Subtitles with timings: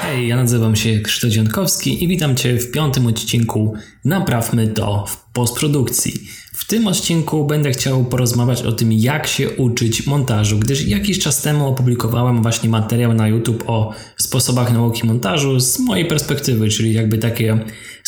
[0.00, 3.74] Hej, ja nazywam się Krzysztof Dziątkowski i witam Cię w piątym odcinku
[4.04, 6.12] Naprawmy to w postprodukcji.
[6.52, 11.42] W tym odcinku będę chciał porozmawiać o tym, jak się uczyć montażu, gdyż jakiś czas
[11.42, 17.18] temu opublikowałem właśnie materiał na YouTube o sposobach nauki montażu z mojej perspektywy, czyli jakby
[17.18, 17.58] takie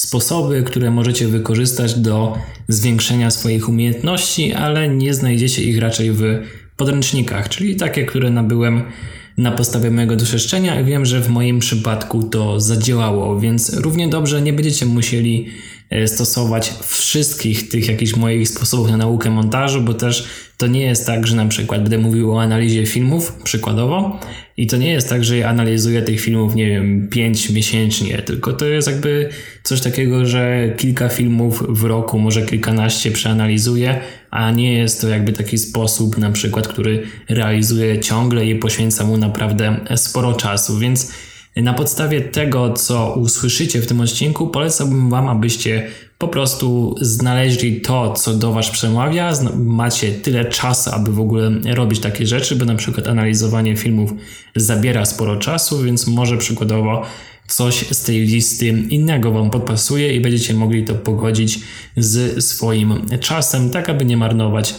[0.00, 6.22] sposoby, które możecie wykorzystać do zwiększenia swoich umiejętności, ale nie znajdziecie ich raczej w
[6.76, 8.82] podręcznikach, czyli takie, które nabyłem
[9.38, 14.42] na podstawie mojego doświadczenia i wiem, że w moim przypadku to zadziałało, więc równie dobrze
[14.42, 15.46] nie będziecie musieli
[15.90, 21.06] e, stosować wszystkich tych jakichś moich sposobów na naukę montażu, bo też to nie jest
[21.06, 24.20] tak, że na przykład będę mówił o analizie filmów, przykładowo,
[24.56, 28.52] i to nie jest tak, że ja analizuję tych filmów, nie wiem, 5 miesięcznie, tylko
[28.52, 29.28] to jest jakby
[29.62, 35.32] coś takiego, że kilka filmów w roku, może kilkanaście przeanalizuję, a nie jest to jakby
[35.32, 41.12] taki sposób, na przykład, który realizuję ciągle i poświęca mu naprawdę sporo czasu, więc
[41.62, 48.12] na podstawie tego, co usłyszycie w tym odcinku, polecałbym Wam, abyście po prostu znaleźli to,
[48.12, 49.32] co do Was przemawia.
[49.56, 54.12] Macie tyle czasu, aby w ogóle robić takie rzeczy, bo na przykład analizowanie filmów
[54.56, 57.02] zabiera sporo czasu, więc może przykładowo
[57.48, 61.60] coś z tej listy innego Wam podpasuje i będziecie mogli to pogodzić
[61.96, 64.74] z swoim czasem, tak aby nie marnować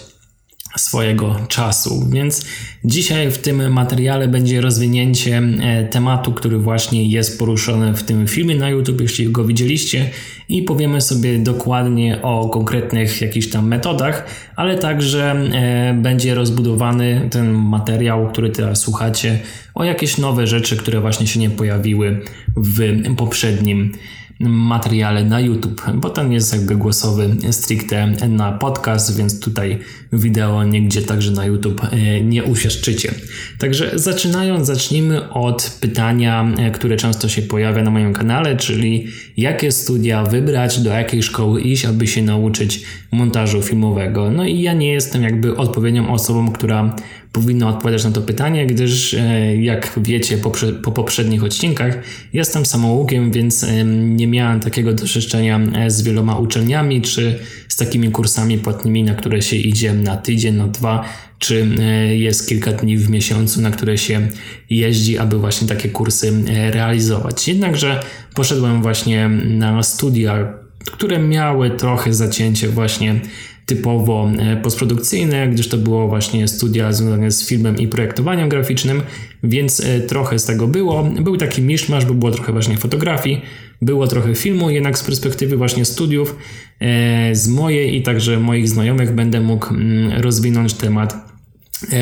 [0.78, 2.10] swojego czasu.
[2.10, 2.46] Więc
[2.84, 8.56] dzisiaj w tym materiale będzie rozwinięcie e, tematu, który właśnie jest poruszony w tym filmie
[8.56, 10.10] na YouTube, jeśli go widzieliście,
[10.50, 17.52] i powiemy sobie dokładnie o konkretnych jakichś tam metodach, ale także e, będzie rozbudowany ten
[17.52, 19.40] materiał, który teraz słuchacie,
[19.76, 22.22] o jakieś nowe rzeczy, które właśnie się nie pojawiły
[22.58, 23.92] w poprzednim
[24.40, 29.80] materiale na YouTube, bo ten jest jakby głosowy stricte na podcast, więc tutaj
[30.14, 33.12] wideo nigdzie także na YouTube e, nie uświadczycie.
[33.58, 39.08] Także zaczynając, zacznijmy od pytania, e, które często się pojawia na moim kanale, czyli
[39.38, 44.32] jakie studia wybrać, do jakiej szkoły iść, aby się nauczyć montażu filmowego.
[44.32, 46.96] No i ja nie jestem jakby odpowiednią osobą, która
[47.32, 50.52] powinna odpowiadać na to pytanie, gdyż e, jak wiecie po,
[50.84, 51.98] po poprzednich odcinkach,
[52.34, 58.58] jestem samoukiem, więc nie miałem takiego doświadczenia e, z wieloma uczelniami czy z takimi kursami
[58.58, 61.06] płatnymi, na które się idzie na tydzień, na dwa,
[61.40, 64.28] czy e, jest kilka dni w miesiącu, na które się
[64.70, 66.34] jeździ, aby właśnie takie kursy
[66.72, 67.48] realizować.
[67.48, 68.04] Jednakże
[68.34, 70.54] poszedłem właśnie na studia,
[70.86, 73.22] które miały trochę zacięcie właśnie
[73.70, 79.02] typowo e, postprodukcyjne, gdyż to było właśnie studia związane z filmem i projektowaniem graficznym,
[79.44, 81.04] więc e, trochę z tego było.
[81.04, 83.42] Był taki miszmasz, bo było trochę właśnie fotografii,
[83.82, 86.36] było trochę filmu, jednak z perspektywy właśnie studiów
[86.80, 91.30] e, z mojej i także moich znajomych będę mógł mm, rozwinąć temat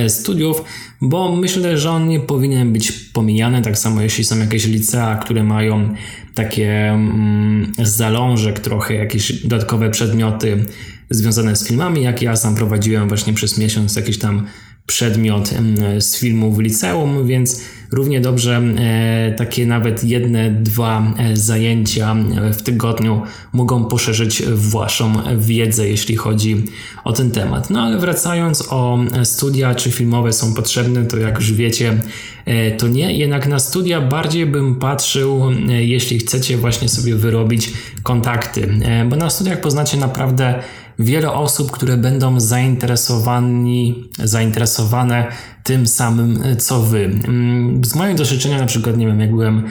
[0.07, 0.63] studiów,
[1.01, 5.43] bo myślę, że on nie powinien być pomijany, tak samo jeśli są jakieś licea, które
[5.43, 5.89] mają
[6.33, 10.65] takie mm, zalążek trochę, jakieś dodatkowe przedmioty
[11.09, 14.47] związane z filmami, jak ja sam prowadziłem właśnie przez miesiąc jakiś tam
[14.87, 15.53] przedmiot
[15.99, 22.15] z filmu w liceum, więc równie dobrze e, takie nawet jedne, dwa e, zajęcia
[22.53, 23.21] w tygodniu
[23.53, 26.63] mogą poszerzyć Waszą wiedzę, jeśli chodzi
[27.03, 27.69] o ten temat.
[27.69, 31.97] No ale wracając o studia, czy filmowe są potrzebne, to jak już wiecie,
[32.45, 33.17] e, to nie.
[33.17, 38.67] Jednak na studia bardziej bym patrzył, jeśli chcecie właśnie sobie wyrobić kontakty,
[39.09, 40.63] bo na studiach poznacie naprawdę
[40.99, 45.27] wiele osób, które będą zainteresowani, zainteresowane
[45.63, 47.05] tym samym, co wy.
[47.05, 49.63] Mm, z mojego doświadczenia, na przykład, nie wiem, jak byłem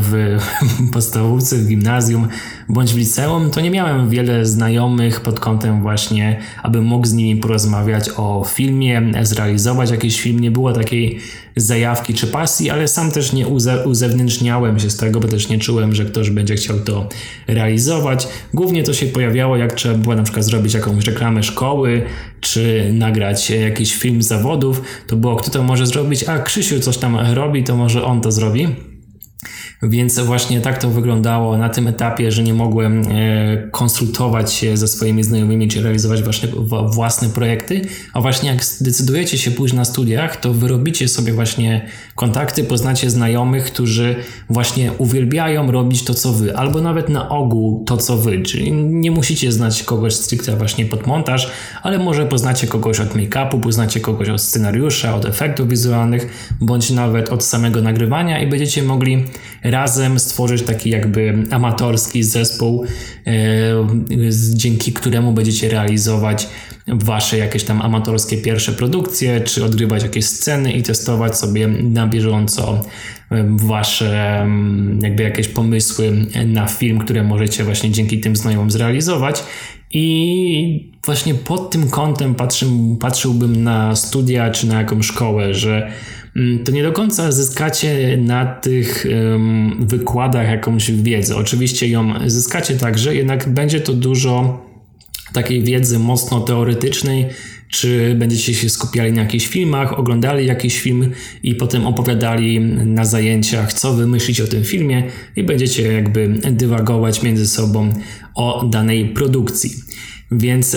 [0.00, 0.38] w
[0.92, 2.28] podstawówce, w gimnazjum
[2.68, 7.40] bądź w liceum, to nie miałem wiele znajomych pod kątem właśnie, aby mógł z nimi
[7.40, 10.40] porozmawiać o filmie, zrealizować jakiś film.
[10.40, 11.18] Nie było takiej
[11.56, 15.58] zajawki czy pasji, ale sam też nie uze uzewnętrzniałem się z tego, bo też nie
[15.58, 17.08] czułem, że ktoś będzie chciał to
[17.46, 18.28] realizować.
[18.54, 22.02] Głównie to się pojawiało, jak trzeba było na przykład zrobić jakąś reklamę szkoły,
[22.40, 27.16] czy nagrać jakiś film zawodów, to było kto to może zrobić, a Krzysiu coś tam
[27.34, 28.91] robi, to może on to zrobi.
[29.82, 34.88] Więc właśnie tak to wyglądało na tym etapie, że nie mogłem e, konsultować się ze
[34.88, 36.48] swoimi znajomymi, czy realizować właśnie
[36.94, 37.80] własne projekty.
[38.12, 43.64] A właśnie jak zdecydujecie się pójść na studiach, to wyrobicie sobie właśnie kontakty, poznacie znajomych,
[43.64, 44.14] którzy
[44.50, 48.42] właśnie uwielbiają robić to, co wy, albo nawet na ogół to, co wy.
[48.42, 51.50] Czyli nie musicie znać kogoś stricte właśnie pod montaż,
[51.82, 57.28] ale może poznacie kogoś od make-upu, poznacie kogoś od scenariusza, od efektów wizualnych, bądź nawet
[57.28, 59.24] od samego nagrywania i będziecie mogli
[59.72, 62.84] razem stworzyć taki jakby amatorski zespół,
[64.54, 66.48] dzięki któremu będziecie realizować
[66.86, 72.84] wasze jakieś tam amatorskie pierwsze produkcje, czy odgrywać jakieś sceny i testować sobie na bieżąco
[73.48, 74.46] wasze
[75.02, 79.44] jakby jakieś pomysły na film, które możecie właśnie dzięki tym znajomym zrealizować.
[79.94, 82.66] I właśnie pod tym kątem patrzy,
[83.00, 85.92] patrzyłbym na studia czy na jakąś szkołę, że
[86.64, 89.06] to nie do końca zyskacie na tych
[89.80, 91.36] wykładach jakąś wiedzę.
[91.36, 94.66] Oczywiście ją zyskacie także, jednak będzie to dużo
[95.32, 97.26] takiej wiedzy mocno teoretycznej,
[97.70, 101.10] czy będziecie się skupiali na jakichś filmach, oglądali jakiś film
[101.42, 104.06] i potem opowiadali na zajęciach, co wy
[104.44, 105.02] o tym filmie
[105.36, 107.92] i będziecie jakby dywagować między sobą
[108.34, 109.70] o danej produkcji.
[110.30, 110.76] Więc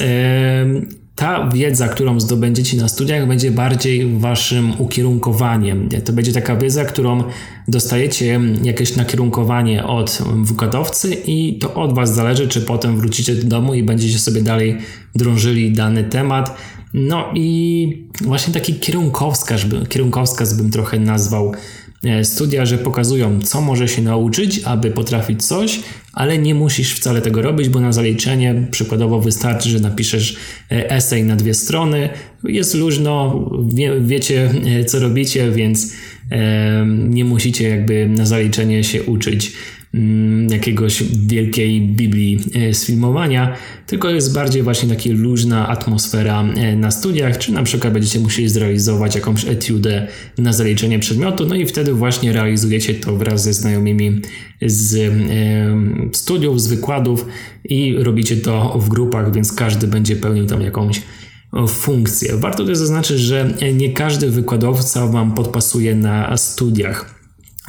[1.15, 5.89] ta wiedza, którą zdobędziecie na studiach, będzie bardziej waszym ukierunkowaniem.
[6.06, 7.23] To będzie taka wiedza, którą
[7.67, 13.73] dostajecie jakieś nakierunkowanie od wykładowcy i to od was zależy, czy potem wrócicie do domu
[13.73, 14.77] i będziecie sobie dalej
[15.15, 16.57] drążyli dany temat.
[16.94, 21.53] No i właśnie taki kierunkowskaz, kierunkowskaz bym trochę nazwał
[22.23, 25.79] studia, że pokazują, co może się nauczyć, aby potrafić coś,
[26.13, 30.35] ale nie musisz wcale tego robić, bo na zaliczenie przykładowo wystarczy, że napiszesz
[30.71, 32.09] e, esej na dwie strony.
[32.43, 35.93] Jest luźno, wie, wiecie, e, co robicie, więc
[37.09, 39.51] nie musicie jakby na zaliczenie się uczyć
[40.50, 43.56] jakiegoś wielkiej Biblii e, sfilmowania,
[43.88, 48.50] tylko jest bardziej właśnie taka luźna atmosfera e, na studiach, czy na przykład będziecie musieli
[48.50, 50.07] zrealizować jakąś etiudę
[50.38, 54.21] na zaliczenie przedmiotu, no i wtedy właśnie realizujecie to wraz ze znajomymi
[54.62, 55.09] z e,
[56.13, 57.25] studiów, z wykładów
[57.63, 61.01] i robicie to w grupach, więc każdy będzie pełnił tam jakąś
[61.68, 62.38] funkcję.
[62.38, 67.14] Warto też zaznaczyć, że nie każdy wykładowca Wam podpasuje na studiach.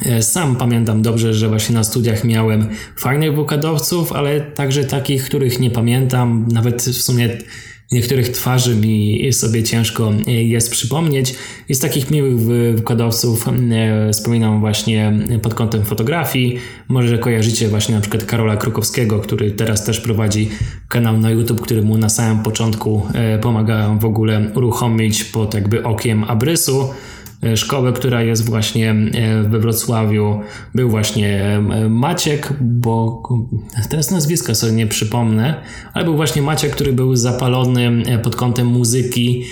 [0.05, 2.67] E, sam pamiętam dobrze, że właśnie na studiach miałem
[2.97, 6.45] fajnych wykładowców, ale także takich, których nie pamiętam.
[6.51, 7.29] Nawet w sumie
[7.91, 11.35] niektórych twarzy mi sobie ciężko e, jest przypomnieć.
[11.69, 12.39] Jest takich miłych
[12.75, 16.59] wykładowców, e, wspominam właśnie pod kątem fotografii.
[16.87, 20.49] Może kojarzycie właśnie na przykład Karola Krukowskiego, który teraz też prowadzi
[20.87, 23.01] kanał na YouTube, który mu na samym początku
[23.41, 26.89] pomagałem w ogóle uruchomić pod jakby okiem abrysu.
[27.43, 30.39] E, szkołę, która jest właśnie e, we Wrocławiu,
[30.75, 33.23] był właśnie e, Maciek, bo
[33.89, 35.61] teraz nazwiska sobie nie przypomnę,
[35.93, 39.43] ale był właśnie Maciek, który był zapalony pod kątem muzyki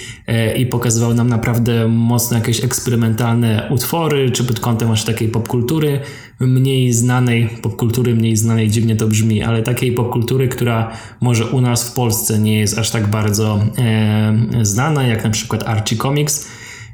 [0.58, 6.00] i pokazywał nam naprawdę mocno jakieś eksperymentalne utwory, czy pod kątem właśnie takiej popkultury
[6.40, 10.92] mniej znanej, popkultury mniej znanej, dziwnie to brzmi, ale takiej popkultury, która
[11.22, 13.60] może u nas w Polsce nie jest aż tak bardzo
[14.62, 16.48] znana, jak na przykład Archie Comics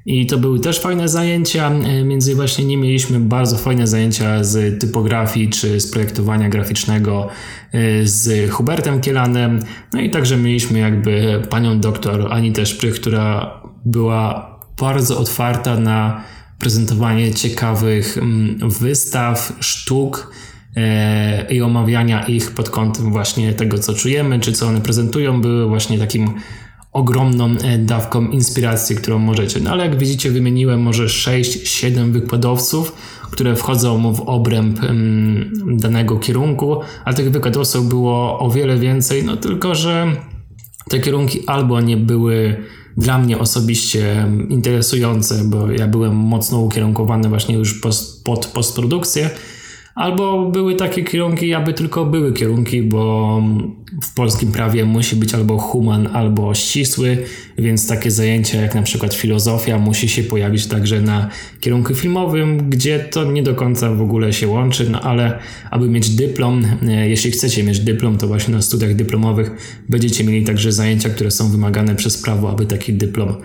[0.05, 1.71] i to były też fajne zajęcia.
[1.71, 7.27] E, między właśnie nimi mieliśmy bardzo fajne zajęcia z typografii czy z projektowania graficznego
[7.71, 9.59] e, z Hubertem Kielanem.
[9.93, 16.23] No i także mieliśmy jakby panią doktor Anitę Szprych, która była bardzo otwarta na
[16.59, 20.33] prezentowanie ciekawych mm, wystaw, sztuk
[20.75, 25.67] e, i omawiania ich pod kątem właśnie tego, co czujemy, czy co one prezentują, były
[25.67, 26.33] właśnie takim
[26.91, 29.59] ogromną e, dawką inspiracji, którą możecie.
[29.59, 32.95] No ale jak widzicie, wymieniłem może 6-7 wykładowców,
[33.31, 34.79] które wchodzą w obręb
[35.67, 40.15] danego kierunku, a tych wykładowców było o wiele więcej, no tylko, że
[40.89, 42.63] te kierunki albo nie były
[42.97, 47.81] dla mnie osobiście interesujące, bo ja byłem mocno ukierunkowany właśnie już
[48.23, 49.29] pod postprodukcję,
[50.01, 53.43] Albo były takie kierunki, aby tylko były kierunki, bo
[54.03, 57.17] w polskim prawie musi być albo human, albo ścisły,
[57.57, 61.29] więc takie zajęcia jak na przykład filozofia musi się pojawić także na
[61.59, 65.39] kierunku filmowym, gdzie to nie do końca w ogóle się łączy, no ale
[65.71, 69.51] aby mieć dyplom, e, jeśli chcecie mieć dyplom, to właśnie na studiach dyplomowych
[69.89, 73.35] będziecie mieli także zajęcia, które są wymagane przez prawo, aby taki dyplom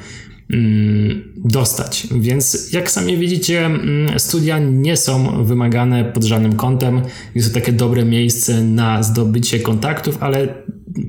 [1.36, 2.06] dostać.
[2.20, 7.02] Więc jak sami widzicie, mm, studia nie są wymagane pod żadnym kątem.
[7.34, 10.38] Jest to takie dobre miejsce na zdobycie kontaktów, ale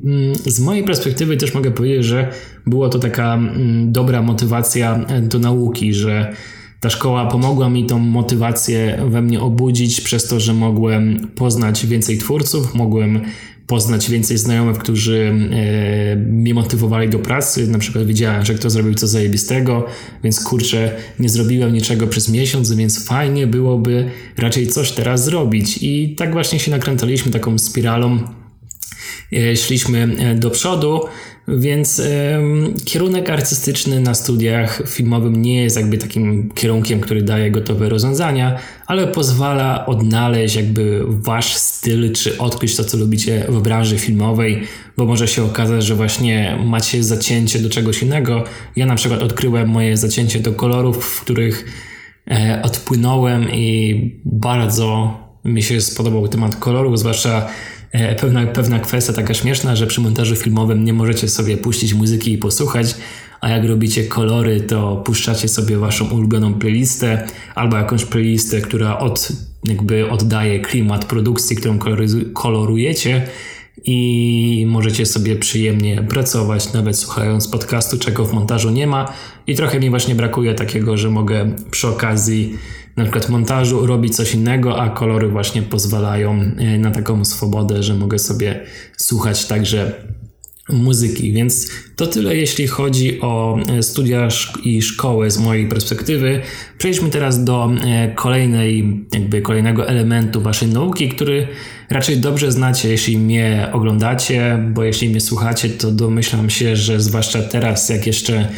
[0.03, 2.32] mm, z mojej perspektywy też mogę powiedzieć, że
[2.65, 3.39] była to taka
[3.86, 6.34] dobra motywacja do nauki, że
[6.79, 12.17] ta szkoła pomogła mi tą motywację we mnie obudzić przez to, że mogłem poznać więcej
[12.17, 13.22] twórców, mogłem
[13.68, 17.68] poznać więcej znajomych, którzy e, mnie motywowali do pracy.
[17.68, 19.86] Na przykład widziałem, że ktoś zrobił coś zajebistego,
[20.24, 25.80] więc kurczę, nie zrobiłem niczego przez miesiąc, więc fajnie byłoby raczej coś teraz zrobić.
[25.82, 28.20] I tak właśnie się nakręcaliśmy taką spiralą.
[29.34, 31.02] E, szliśmy e, do przodu.
[31.48, 32.01] Więc
[32.86, 39.08] kierunek artystyczny na studiach filmowym nie jest jakby takim kierunkiem, który daje gotowe rozwiązania, ale
[39.08, 44.63] pozwala odnaleźć jakby wasz styl, czy odkryć to, co lubicie w branży filmowej,
[44.98, 48.44] bo może się okazać, że właśnie macie zacięcie do czegoś innego.
[48.75, 51.66] Ja na przykład odkryłem moje zacięcie do kolorów, w których
[52.32, 57.48] e, odpłynąłem i bardzo mi się spodobał temat kolorów, zwłaszcza
[58.20, 62.38] pewna, pewna kwestia taka śmieszna, że przy montażu filmowym nie możecie sobie puścić muzyki i
[62.38, 62.96] posłuchać,
[63.41, 69.29] a jak robicie kolory, to puszczacie sobie waszą ulubioną playlistę albo jakąś playlistę, która od,
[69.63, 71.79] jakby oddaje klimat produkcji, którą
[72.34, 73.27] kolorujecie
[73.84, 79.13] i możecie sobie przyjemnie pracować, nawet słuchając podcastu, czego w montażu nie ma.
[79.48, 82.58] I trochę mi właśnie brakuje takiego, że mogę przy okazji
[82.98, 87.94] na przykład montażu robić coś innego, a kolory właśnie pozwalają e, na taką swobodę, że
[87.94, 88.60] mogę sobie
[88.98, 89.94] słuchać także
[90.70, 91.34] muzyki.
[91.34, 94.27] Więc to tyle, jeśli chodzi o e, studia
[94.63, 96.42] i szkołę z mojej perspektywy.
[96.77, 101.48] Przejdźmy teraz do e, kolejnej, jakby kolejnego elementu waszej nauki, który
[101.89, 107.42] raczej dobrze znacie, jeśli mnie oglądacie, bo jeśli mnie słuchacie, to domyślam się, że zwłaszcza
[107.42, 108.50] teraz, jak jeszcze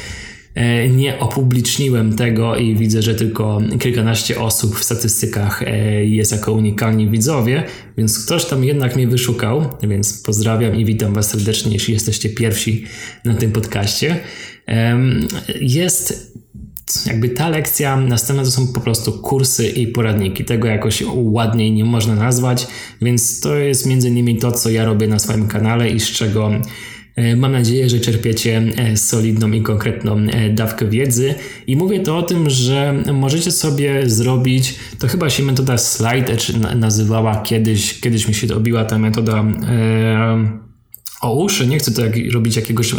[0.89, 7.10] nie opubliczniłem tego i widzę, że tylko kilkanaście osób w statystykach e, jest jako unikalni
[7.10, 7.63] widzowie,
[7.98, 12.86] więc ktoś tam jednak mnie wyszukał, więc pozdrawiam i witam Was serdecznie, jeśli jesteście pierwsi
[13.25, 14.20] na tym podcaście.
[15.62, 16.34] Jest
[17.06, 20.46] jakby ta lekcja, następne to są po prostu kursy i poradniki.
[20.46, 22.68] Tego jakoś ładniej nie można nazwać,
[23.01, 26.51] więc to jest między innymi to, co ja robię na swoim kanale i z czego
[26.51, 26.62] E,
[27.35, 31.35] mam nadzieję, że czerpiecie e, solidną i konkretną e, dawkę wiedzy.
[31.67, 36.35] I mówię to o tym, że możecie sobie zrobić, to chyba się metoda Slide
[36.75, 40.59] nazywała kiedyś, kiedyś mi się obiła ta metoda e,
[41.21, 41.67] o uszy.
[41.67, 42.97] Nie chcę to jak, robić jakiegoś e,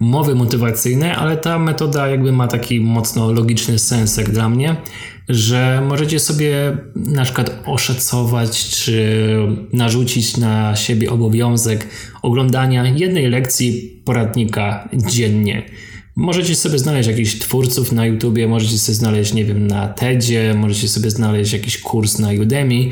[0.00, 4.76] mowy motywacyjne, ale ta metoda jakby ma taki mocno logiczny sens jak dla mnie,
[5.30, 9.26] że możecie sobie na przykład oszacować czy
[9.72, 11.86] narzucić na siebie obowiązek
[12.22, 15.62] oglądania jednej lekcji poradnika dziennie.
[16.16, 20.88] Możecie sobie znaleźć jakichś twórców na YouTubie, możecie sobie znaleźć, nie wiem, na TEDzie, możecie
[20.88, 22.90] sobie znaleźć jakiś kurs na Udemy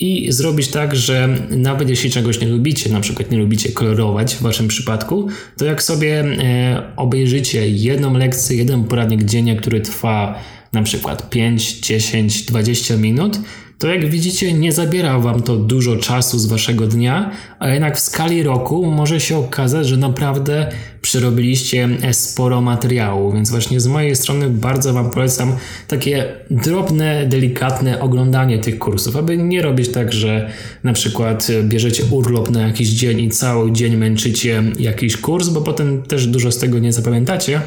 [0.00, 4.42] i zrobić tak, że nawet jeśli czegoś nie lubicie, na przykład nie lubicie kolorować w
[4.42, 10.82] waszym przypadku, to jak sobie e, obejrzycie jedną lekcję, jeden poradnik dziennie, który trwa na
[10.82, 13.40] przykład 5, 10, 20 minut,
[13.80, 18.00] to jak widzicie, nie zabiera Wam to dużo czasu z Waszego dnia, a jednak w
[18.00, 20.72] skali roku może się okazać, że naprawdę
[21.02, 23.32] przerobiliście sporo materiału.
[23.32, 25.52] Więc właśnie z mojej strony bardzo Wam polecam
[25.88, 30.50] takie drobne, delikatne oglądanie tych kursów, aby nie robić tak, że
[30.84, 36.02] na przykład bierzecie urlop na jakiś dzień i cały dzień męczycie jakiś kurs, bo potem
[36.02, 37.60] też dużo z tego nie zapamiętacie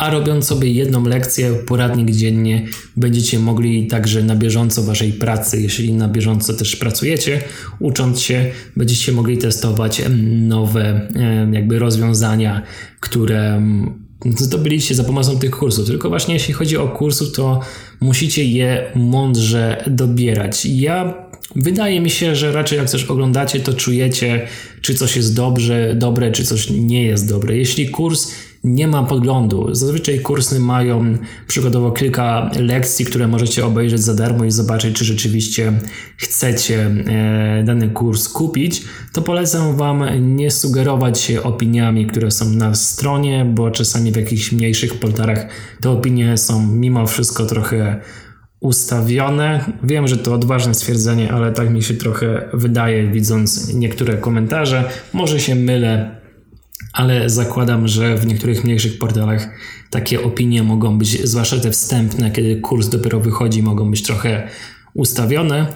[0.00, 2.66] a robiąc sobie jedną lekcję, poradnik dziennie,
[2.96, 7.42] będziecie mogli także na bieżąco waszej pracy, jeśli na bieżąco też pracujecie,
[7.78, 10.02] ucząc się, będziecie mogli testować
[10.48, 11.08] nowe
[11.52, 12.62] jakby rozwiązania,
[13.00, 13.62] które
[14.38, 15.86] zdobyliście za pomocą tych kursów.
[15.86, 17.60] Tylko właśnie jeśli chodzi o kursy, to
[18.00, 20.66] musicie je mądrze dobierać.
[20.66, 24.48] Ja Wydaje mi się, że raczej jak coś oglądacie, to czujecie,
[24.80, 27.56] czy coś jest dobrze, dobre, czy coś nie jest dobre.
[27.56, 28.30] Jeśli kurs
[28.64, 29.74] nie ma podglądu.
[29.74, 35.72] Zazwyczaj kursy mają przykładowo kilka lekcji, które możecie obejrzeć za darmo i zobaczyć, czy rzeczywiście
[36.16, 38.82] chcecie e, dany kurs kupić.
[39.12, 40.04] To polecam Wam
[40.36, 45.46] nie sugerować się opiniami, które są na stronie, bo czasami w jakichś mniejszych portalach
[45.80, 48.00] te opinie są mimo wszystko trochę
[48.60, 49.64] ustawione.
[49.82, 54.90] Wiem, że to odważne stwierdzenie, ale tak mi się trochę wydaje, widząc niektóre komentarze.
[55.12, 56.19] Może się mylę,
[57.00, 59.48] ale zakładam, że w niektórych mniejszych portalach
[59.90, 64.48] takie opinie mogą być, zwłaszcza te wstępne, kiedy kurs dopiero wychodzi, mogą być trochę
[64.94, 65.66] ustawione.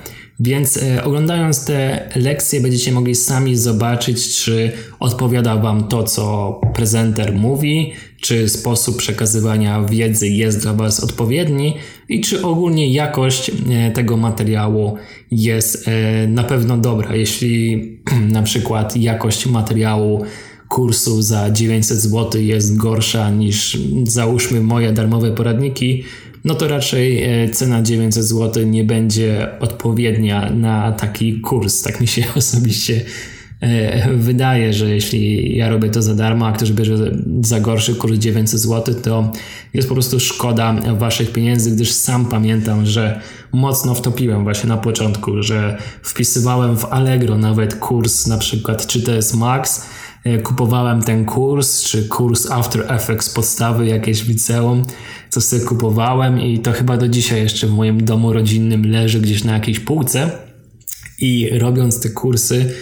[0.41, 7.35] Więc e, oglądając te lekcje, będziecie mogli sami zobaczyć, czy odpowiada Wam to, co prezenter
[7.35, 11.77] mówi, czy sposób przekazywania wiedzy jest dla Was odpowiedni
[12.09, 14.97] i czy ogólnie jakość e, tego materiału
[15.31, 17.15] jest e, na pewno dobra.
[17.15, 17.83] Jeśli
[18.37, 20.25] na przykład jakość materiału
[20.75, 26.05] kursu za 900 zł jest gorsza niż załóżmy moje darmowe poradniki,
[26.45, 31.83] no to raczej e, cena 900 zł nie będzie odpowiednia na taki kurs.
[31.83, 33.05] Tak mi się osobiście
[33.61, 38.19] e, wydaje, że jeśli ja robię to za darmo, a ktoś bierze za gorszy kurs
[38.19, 39.33] 900 zł, to
[39.75, 43.21] jest po prostu szkoda waszych pieniędzy, gdyż sam pamiętam, że
[43.53, 49.13] mocno wtopiłem właśnie na początku, że wpisywałem w Allegro nawet kurs na przykład czy to
[49.13, 49.87] jest Max
[50.43, 54.85] kupowałem ten kurs, czy kurs After Effects podstawy jakieś w liceum,
[55.31, 59.45] co sobie kupowałem i to chyba do dzisiaj jeszcze w moim domu rodzinnym leży gdzieś
[59.45, 60.31] na jakiejś półce
[61.19, 62.75] i robiąc te kursy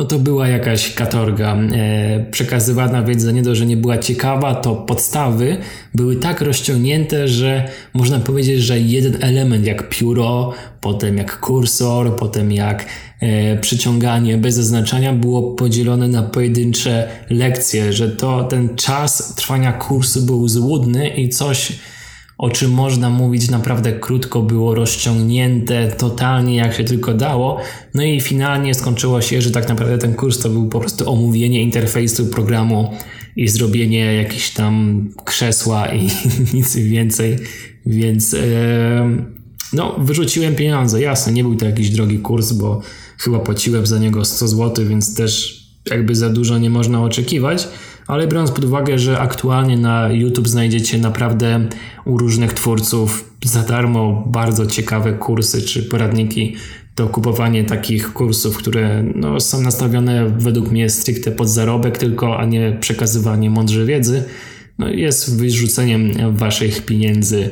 [0.00, 1.56] no to była jakaś katorga.
[1.56, 5.56] E, przekazywana wiedza nie do, że nie była ciekawa, to podstawy
[5.94, 12.52] były tak rozciągnięte, że można powiedzieć, że jeden element jak pióro, potem jak kursor, potem
[12.52, 12.86] jak e,
[13.60, 20.48] przyciąganie bez zaznaczania było podzielone na pojedyncze lekcje, że to ten czas trwania kursu był
[20.48, 21.72] złudny i coś
[22.40, 27.60] o czym można mówić naprawdę krótko, było rozciągnięte totalnie jak się tylko dało.
[27.94, 31.62] No i finalnie skończyło się, że tak naprawdę ten kurs to był po prostu omówienie
[31.62, 32.90] interfejsu programu
[33.36, 36.08] i zrobienie jakieś tam krzesła i
[36.54, 37.38] nic więcej.
[37.86, 38.38] Więc e,
[39.72, 41.00] no, wyrzuciłem pieniądze.
[41.00, 42.80] Jasne, nie był to jakiś drogi kurs, bo
[43.20, 45.60] chyba płaciłem za niego 100 zł, więc też
[45.90, 47.68] jakby za dużo nie można oczekiwać.
[48.06, 51.68] Ale biorąc pod uwagę, że aktualnie na YouTube znajdziecie naprawdę
[52.04, 56.56] u różnych twórców za darmo bardzo ciekawe kursy czy poradniki
[56.96, 62.44] do kupowania takich kursów, które no, są nastawione według mnie stricte pod zarobek tylko, a
[62.44, 64.24] nie przekazywanie mądrze wiedzy,
[64.78, 67.50] no, jest wyrzuceniem waszych pieniędzy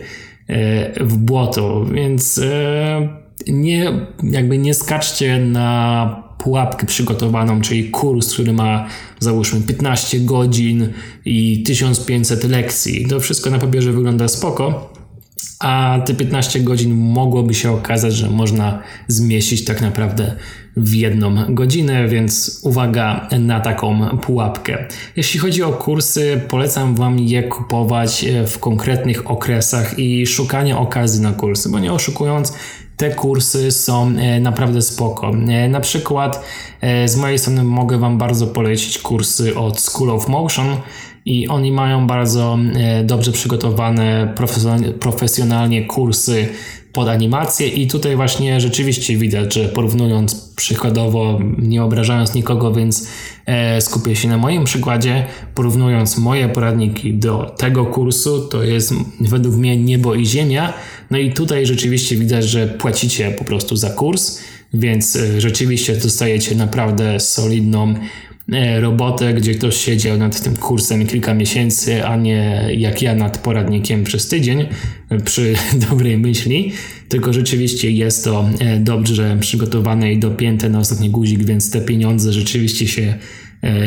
[0.48, 3.92] e, w błoto, więc e, nie,
[4.22, 8.86] jakby nie skaczcie na pułapkę przygotowaną, czyli kurs, który ma
[9.20, 10.92] załóżmy 15 godzin
[11.24, 13.06] i 1500 lekcji.
[13.06, 14.92] To wszystko na papierze wygląda spoko,
[15.60, 20.36] a te 15 godzin mogłoby się okazać, że można zmieścić tak naprawdę
[20.76, 24.86] w jedną godzinę, więc uwaga na taką pułapkę.
[25.16, 31.32] Jeśli chodzi o kursy, polecam Wam je kupować w konkretnych okresach i szukanie okazji na
[31.32, 32.52] kursy, bo nie oszukując,
[32.98, 35.30] te kursy są e, naprawdę spoko.
[35.30, 36.44] E, na przykład
[36.80, 40.76] e, z mojej strony mogę Wam bardzo polecić kursy od School of Motion
[41.24, 42.58] i oni mają bardzo
[43.04, 44.34] dobrze przygotowane
[45.00, 46.48] profesjonalnie kursy
[46.98, 53.08] pod animację i tutaj właśnie rzeczywiście widać, że porównując przykładowo, nie obrażając nikogo, więc
[53.80, 59.76] skupię się na moim przykładzie, porównując moje poradniki do tego kursu, to jest według mnie
[59.76, 60.72] niebo i ziemia,
[61.10, 64.40] no i tutaj rzeczywiście widać, że płacicie po prostu za kurs,
[64.74, 67.98] więc e, rzeczywiście dostajecie naprawdę solidną e,
[68.80, 74.04] robotę, gdzie ktoś siedział nad tym kursem kilka miesięcy, a nie jak ja nad poradnikiem
[74.04, 74.66] przez tydzień
[75.08, 75.54] e, przy
[75.90, 76.72] dobrej myśli,
[77.08, 78.48] tylko rzeczywiście jest to
[78.80, 83.14] dobrze przygotowane i dopięte na ostatni guzik, więc te pieniądze rzeczywiście się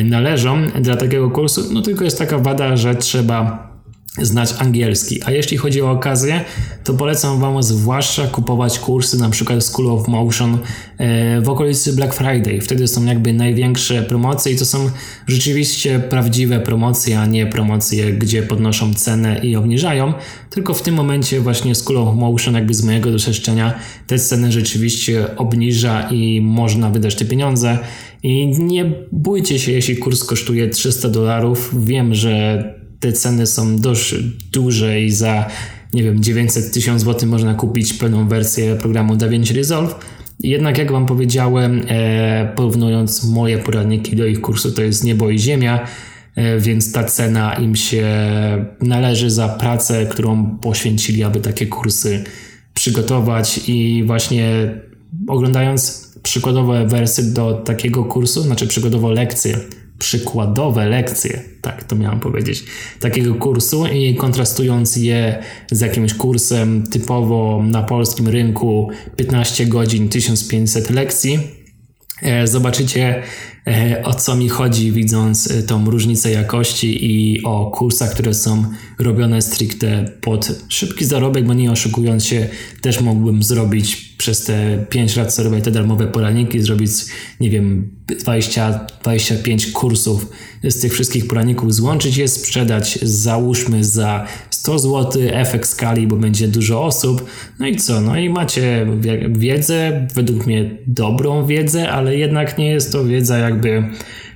[0.03, 3.70] należą dla takiego kursu, no tylko jest taka wada, że trzeba
[4.17, 5.23] znać angielski.
[5.23, 6.45] A jeśli chodzi o okazję,
[6.83, 10.57] to polecam Wam zwłaszcza kupować kursy na przykład School of Motion
[10.97, 12.61] e, w okolicy Black Friday.
[12.61, 14.89] Wtedy są jakby największe promocje i to są
[15.27, 20.13] rzeczywiście prawdziwe promocje, a nie promocje, gdzie podnoszą cenę i obniżają.
[20.49, 25.37] Tylko w tym momencie właśnie School of Motion jakby z mojego doświadczenia te ceny rzeczywiście
[25.37, 27.79] obniża i można wydać te pieniądze.
[28.23, 31.85] I nie bójcie się, jeśli kurs kosztuje 300 dolarów.
[31.85, 34.15] Wiem, że te ceny są dość
[34.51, 35.45] duże i za
[35.93, 39.95] nie wiem, 900 tysiąc złotych można kupić pełną wersję programu DaVinci Resolve.
[40.43, 45.39] Jednak jak Wam powiedziałem, e, porównując moje poradniki do ich kursu, to jest niebo i
[45.39, 45.87] ziemia,
[46.35, 48.07] e, więc ta cena im się
[48.81, 52.23] należy za pracę, którą poświęcili, aby takie kursy
[52.73, 54.71] przygotować i właśnie
[55.27, 59.59] oglądając przykładowe wersy do takiego kursu, znaczy przykładowo lekcje
[60.01, 62.63] przykładowe lekcje, tak to miałem powiedzieć,
[62.99, 70.89] takiego kursu i kontrastując je z jakimś kursem typowo na polskim rynku 15 godzin, 1500
[70.89, 71.39] lekcji,
[72.43, 73.23] zobaczycie
[73.67, 78.65] e, o co mi chodzi, widząc e, tą różnicę jakości i o kursach, które są
[78.99, 82.47] robione stricte pod szybki zarobek, bo nie oszukując się,
[82.81, 86.91] też mógłbym zrobić przez te 5 lat, co robię te darmowe poraniki, zrobić,
[87.39, 90.29] nie wiem, 20, 25 kursów
[90.63, 94.27] z tych wszystkich poranników, złączyć je, sprzedać, załóżmy za
[94.61, 97.25] 100 zł, efekt skali, bo będzie dużo osób.
[97.59, 98.01] No i co?
[98.01, 98.87] No i macie
[99.29, 103.83] wiedzę, według mnie dobrą wiedzę, ale jednak nie jest to wiedza jakby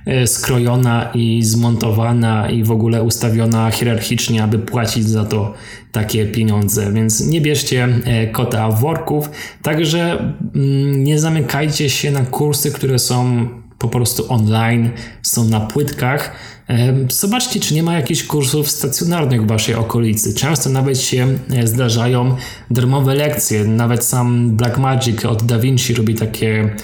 [0.06, 5.54] E, skrojona i zmontowana i w ogóle ustawiona hierarchicznie, aby płacić za to
[5.92, 6.92] takie pieniądze.
[6.92, 9.30] Więc nie bierzcie e, kota w worków.
[9.62, 10.18] Także
[10.54, 14.90] mm, nie zamykajcie się na kursy, które są po prostu online,
[15.22, 16.32] są na płytkach.
[16.70, 20.34] E, zobaczcie, czy nie ma jakichś kursów stacjonarnych w waszej okolicy.
[20.34, 22.36] Często nawet się zdarzają
[22.70, 23.64] darmowe lekcje.
[23.64, 26.74] Nawet sam Blackmagic od DaVinci robi takie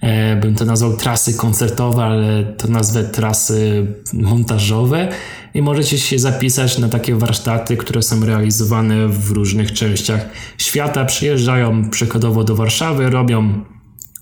[0.00, 5.08] e, bym to nazwał trasy koncertowe, ale to nazwę trasy montażowe
[5.54, 11.04] i możecie się zapisać na takie warsztaty, które są realizowane w różnych częściach świata.
[11.04, 13.64] Przyjeżdżają przykładowo do Warszawy, robią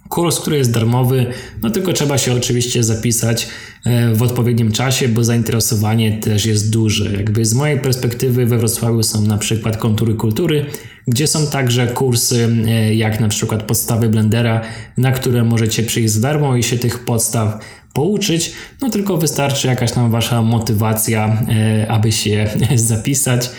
[0.09, 1.27] kurs, który jest darmowy,
[1.63, 3.49] no tylko trzeba się oczywiście zapisać
[3.85, 7.13] e, w odpowiednim czasie, bo zainteresowanie też jest duże.
[7.13, 10.67] Jakby z mojej perspektywy we Wrocławiu są na przykład kontury kultury,
[11.07, 14.61] gdzie są także kursy e, jak na przykład podstawy Blendera,
[14.97, 17.59] na które możecie przyjść za darmo i się tych podstaw
[17.93, 23.51] pouczyć, no tylko wystarczy jakaś tam wasza motywacja, e, aby się zapisać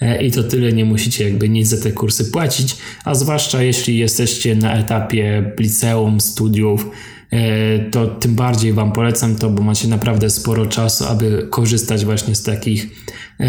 [0.00, 3.98] e, i to tyle, nie musicie jakby nic za te kursy płacić, a zwłaszcza jeśli
[3.98, 6.90] jesteście na etapie liceum, studiów,
[7.90, 12.42] to tym bardziej Wam polecam to, bo macie naprawdę sporo czasu, aby korzystać właśnie z
[12.42, 12.88] takich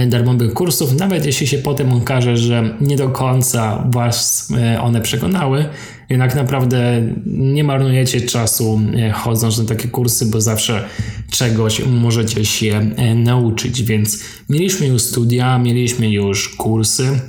[0.07, 5.65] darmowych kursów, nawet jeśli się potem okaże, że nie do końca Was one przekonały,
[6.09, 10.85] jednak naprawdę nie marnujecie czasu e, chodząc na takie kursy, bo zawsze
[11.31, 13.83] czegoś możecie się e, nauczyć.
[13.83, 17.19] Więc mieliśmy już studia, mieliśmy już kursy.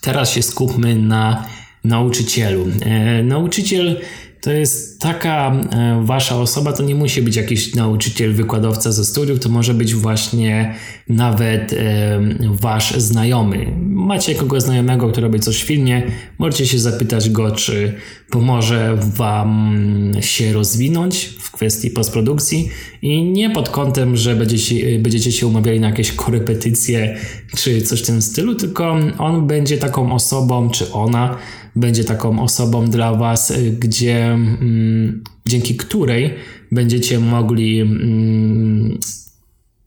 [0.00, 1.44] Teraz się skupmy na
[1.84, 2.66] nauczycielu.
[2.80, 4.00] E, nauczyciel
[4.40, 9.40] to jest taka e, wasza osoba, to nie musi być jakiś nauczyciel, wykładowca ze studiów,
[9.40, 10.74] to może być właśnie
[11.08, 12.20] nawet e,
[12.50, 13.66] wasz znajomy.
[13.86, 16.02] Macie kogoś znajomego, kto robi coś w filmie,
[16.38, 17.94] możecie się zapytać go, czy
[18.30, 19.76] pomoże wam
[20.20, 22.68] się rozwinąć w kwestii postprodukcji
[23.02, 27.16] i nie pod kątem, że będziecie, będziecie się umawiali na jakieś korepetycje
[27.56, 31.36] czy coś w tym stylu, tylko on będzie taką osobą, czy ona
[31.76, 36.34] będzie taką osobą dla Was, y, gdzie mm, dzięki której
[36.72, 38.98] będziecie mogli mm,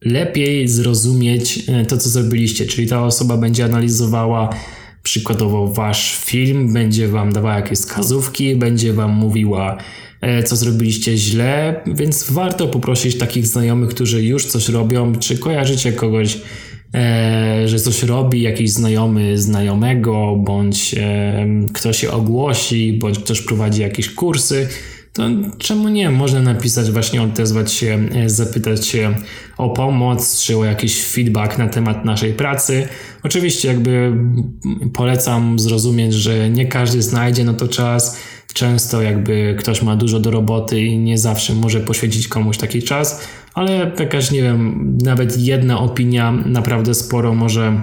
[0.02, 2.65] lepiej zrozumieć y, to, co zrobiliście.
[2.65, 4.50] Czyli ta osoba będzie analizowała
[5.04, 9.78] przykładowo Wasz film, będzie Wam dawała jakieś wskazówki, będzie Wam mówiła,
[10.22, 15.93] e, co zrobiliście źle, więc warto poprosić takich znajomych, którzy już coś robią, czy kojarzycie
[15.93, 16.41] kogoś
[17.65, 24.10] że coś robi jakiś znajomy znajomego, bądź e, ktoś się ogłosi, bądź ktoś prowadzi jakieś
[24.10, 24.67] kursy,
[25.13, 25.23] to
[25.58, 26.10] czemu nie?
[26.10, 29.15] Można napisać, właśnie odezwać się, e, zapytać się
[29.58, 32.88] o pomoc, czy o jakiś feedback na temat naszej pracy.
[33.23, 34.13] Oczywiście jakby
[34.93, 38.17] polecam zrozumieć, że nie każdy znajdzie na to czas.
[38.54, 43.21] Często jakby ktoś ma dużo do roboty i nie zawsze może poświęcić komuś taki czas
[43.60, 47.82] ale jakaś, nie wiem, nawet jedna opinia naprawdę sporo może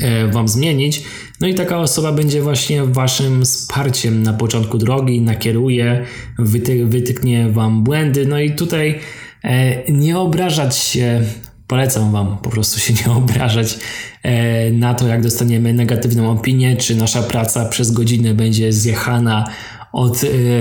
[0.00, 1.02] e, Wam zmienić.
[1.40, 6.04] No i taka osoba będzie właśnie Waszym wsparciem na początku drogi, nakieruje,
[6.38, 8.26] wyty wytyknie Wam błędy.
[8.26, 8.98] No i tutaj
[9.44, 11.22] e, nie obrażać się,
[11.66, 13.78] polecam Wam po prostu się nie obrażać
[14.22, 19.44] e, na to, jak dostaniemy negatywną opinię, czy nasza praca przez godzinę będzie zjechana
[19.92, 20.20] od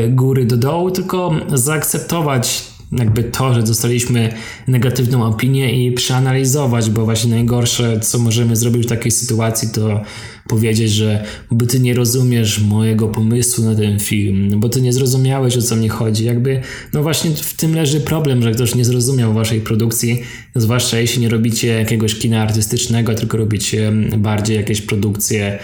[0.09, 4.33] góry do dołu, tylko zaakceptować jakby to, że dostaliśmy
[4.67, 10.01] negatywną opinię i przeanalizować, bo właśnie najgorsze, co możemy zrobić w takiej sytuacji, to
[10.47, 15.57] powiedzieć, że bo ty nie rozumiesz mojego pomysłu na ten film, bo ty nie zrozumiałeś
[15.57, 16.25] o co mi chodzi.
[16.25, 16.61] Jakby,
[16.93, 20.21] no właśnie w tym leży problem, że ktoś nie zrozumiał waszej produkcji,
[20.55, 25.59] zwłaszcza jeśli nie robicie jakiegoś kina artystycznego, tylko robicie bardziej jakieś produkcje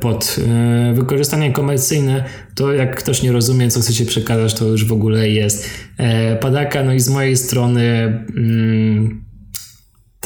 [0.00, 2.24] pod e, wykorzystanie komercyjne,
[2.54, 6.82] to jak ktoś nie rozumie, co chcecie przekazać, to już w ogóle jest e, padaka.
[6.82, 7.82] No i z mojej strony
[8.36, 9.25] mm,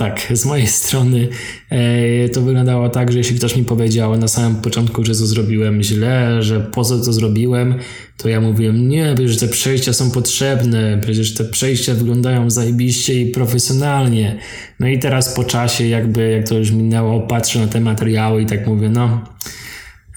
[0.01, 1.29] tak, z mojej strony
[1.71, 5.83] e, to wyglądało tak, że jeśli ktoś mi powiedział na samym początku, że to zrobiłem
[5.83, 7.75] źle, że po co to zrobiłem,
[8.17, 13.27] to ja mówiłem, nie, przecież te przejścia są potrzebne, przecież te przejścia wyglądają zajebiście i
[13.27, 14.39] profesjonalnie.
[14.81, 18.47] No i teraz po czasie, jakby jak to już minęło, patrzę na te materiały i
[18.47, 19.25] tak mówię, no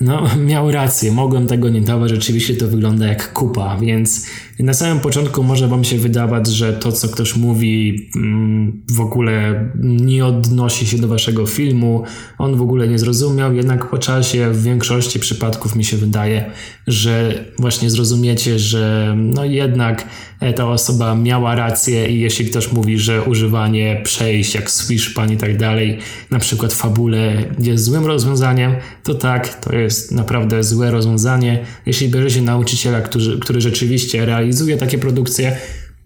[0.03, 4.25] no, miał rację, mogłem tego nie dawać, rzeczywiście to wygląda jak kupa, więc
[4.59, 9.69] na samym początku może Wam się wydawać, że to, co ktoś mówi, mm, w ogóle
[9.83, 12.03] nie odnosi się do Waszego filmu,
[12.37, 16.51] on w ogóle nie zrozumiał, jednak po czasie w większości przypadków mi się wydaje,
[16.87, 20.07] że właśnie zrozumiecie, że no jednak
[20.39, 25.37] e, ta osoba miała rację i jeśli ktoś mówi, że używanie przejść jak Swishpan i
[25.37, 25.97] tak dalej,
[26.31, 31.65] na przykład fabule jest złym rozwiązaniem, to tak, to jest naprawdę złe rozwiązanie.
[31.85, 34.42] Jeśli bierzecie nauczyciela, który, który rzeczywiście realizuje
[34.79, 35.57] takie produkcje,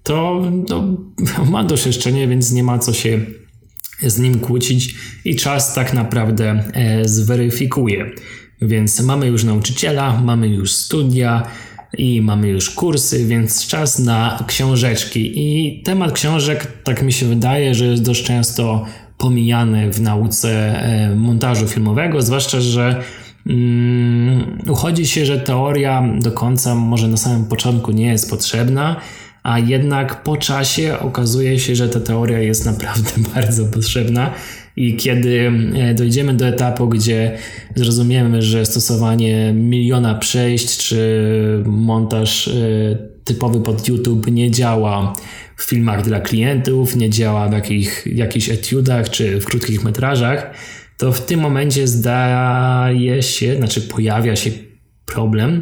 [0.04, 0.97] to no,
[1.52, 3.19] ma doświadczenie, więc nie ma co się
[4.02, 4.95] z nim kłócić
[5.26, 8.12] i czas tak naprawdę e, zweryfikuje.
[8.62, 11.43] Więc mamy już nauczyciela, mamy już studia
[11.97, 15.32] i mamy już kursy, więc czas na książeczki.
[15.36, 18.86] I temat książek, tak mi się wydaje, że jest dość często
[19.17, 20.50] pomijany w nauce
[20.82, 23.04] e, montażu filmowego, zwłaszcza, że
[24.69, 29.01] uchodzi się, że teoria do końca może na samym początku nie jest potrzebna,
[29.43, 34.33] a jednak po czasie okazuje się, że ta teoria jest naprawdę bardzo potrzebna.
[34.75, 37.38] I kiedy e, dojdziemy do etapu, gdzie
[37.75, 42.51] zrozumiemy, że stosowanie miliona przejść czy montaż e,
[43.23, 45.13] typowy pod YouTube nie działa
[45.57, 50.51] w filmach dla klientów, nie działa w jakich, jakichś etiudach czy w krótkich metrażach,
[50.97, 54.51] to w tym momencie zdaje się, znaczy pojawia się
[55.05, 55.62] problem,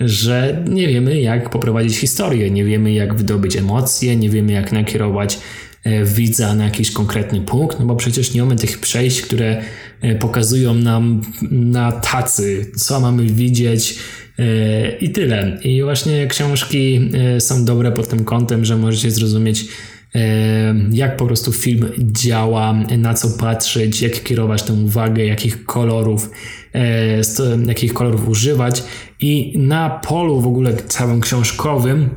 [0.00, 5.38] że nie wiemy, jak poprowadzić historię, nie wiemy, jak wydobyć emocje, nie wiemy, jak nakierować
[5.84, 9.62] e, widza na jakiś konkretny punkt, no bo przecież nie mamy tych przejść, które
[10.00, 13.98] e, pokazują nam na tacy, co mamy widzieć
[14.38, 15.58] e, i tyle.
[15.64, 19.64] I właśnie książki są dobre pod tym kątem, że możecie zrozumieć,
[20.90, 26.30] jak po prostu film działa, na co patrzeć, jak kierować tę uwagę, jakich kolorów,
[27.66, 28.84] jakich kolorów używać.
[29.20, 32.10] I na polu w ogóle całym książkowym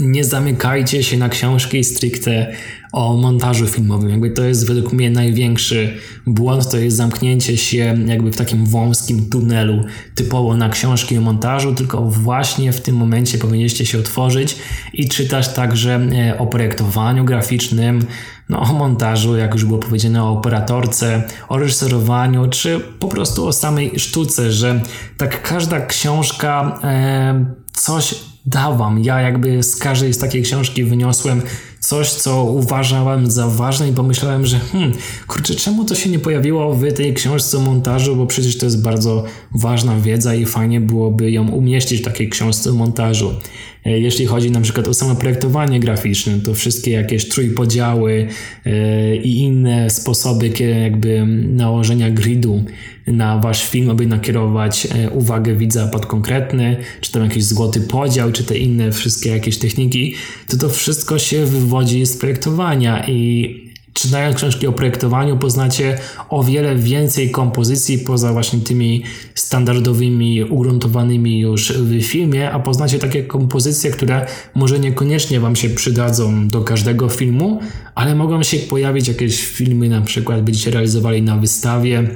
[0.00, 2.52] nie zamykajcie się na książki stricte
[2.92, 4.10] o montażu filmowym.
[4.10, 5.94] Jakby to jest według mnie największy
[6.26, 11.74] błąd, to jest zamknięcie się jakby w takim wąskim tunelu typowo na książki o montażu,
[11.74, 14.56] tylko właśnie w tym momencie powinniście się otworzyć
[14.92, 18.06] i czytać także e, o projektowaniu graficznym,
[18.48, 23.52] no, o montażu, jak już było powiedziane, o operatorce, o reżyserowaniu, czy po prostu o
[23.52, 24.80] samej sztuce, że
[25.16, 28.14] tak każda książka e, coś
[28.46, 29.04] da wam.
[29.04, 31.42] Ja jakby z każdej z takiej książki wyniosłem
[31.88, 34.92] coś, co uważałem za ważne i pomyślałem, że hmm,
[35.26, 39.24] kurczę, czemu to się nie pojawiło w tej książce montażu, bo przecież to jest bardzo
[39.54, 43.34] ważna wiedza i fajnie byłoby ją umieścić w takiej książce montażu.
[43.84, 48.28] E, jeśli chodzi na przykład o samo projektowanie graficzne, to wszystkie jakieś trójpodziały
[48.66, 50.50] e, i inne sposoby
[50.82, 52.64] jakby nałożenia gridu
[53.06, 58.32] na wasz film, aby nakierować e, uwagę widza pod konkretny, czy tam jakiś złoty podział,
[58.32, 60.14] czy te inne wszystkie jakieś techniki,
[60.48, 63.67] to to wszystko się wywodzi z projektowania i
[64.00, 69.02] czytając książki o projektowaniu, poznacie o wiele więcej kompozycji poza właśnie tymi
[69.34, 76.48] standardowymi, ugruntowanymi już w filmie, a poznacie takie kompozycje, które może niekoniecznie Wam się przydadzą
[76.48, 77.60] do każdego filmu,
[77.94, 82.08] ale mogą się pojawić jakieś filmy, na przykład będziecie realizowali na wystawie,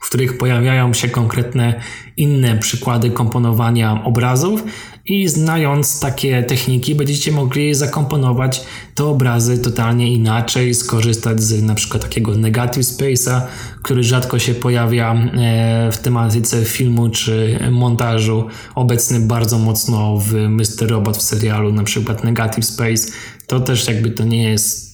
[0.00, 1.80] w których pojawiają się konkretne
[2.16, 4.64] inne przykłady komponowania obrazów
[5.06, 8.62] i znając takie techniki będziecie mogli zakomponować
[8.94, 13.40] te obrazy totalnie inaczej, skorzystać z na przykład takiego negative space'a,
[13.82, 20.90] który rzadko się pojawia e, w tematyce filmu czy montażu, obecny bardzo mocno w Mr.
[20.90, 23.12] Robot w serialu, na przykład negative space,
[23.46, 24.89] to też jakby to nie jest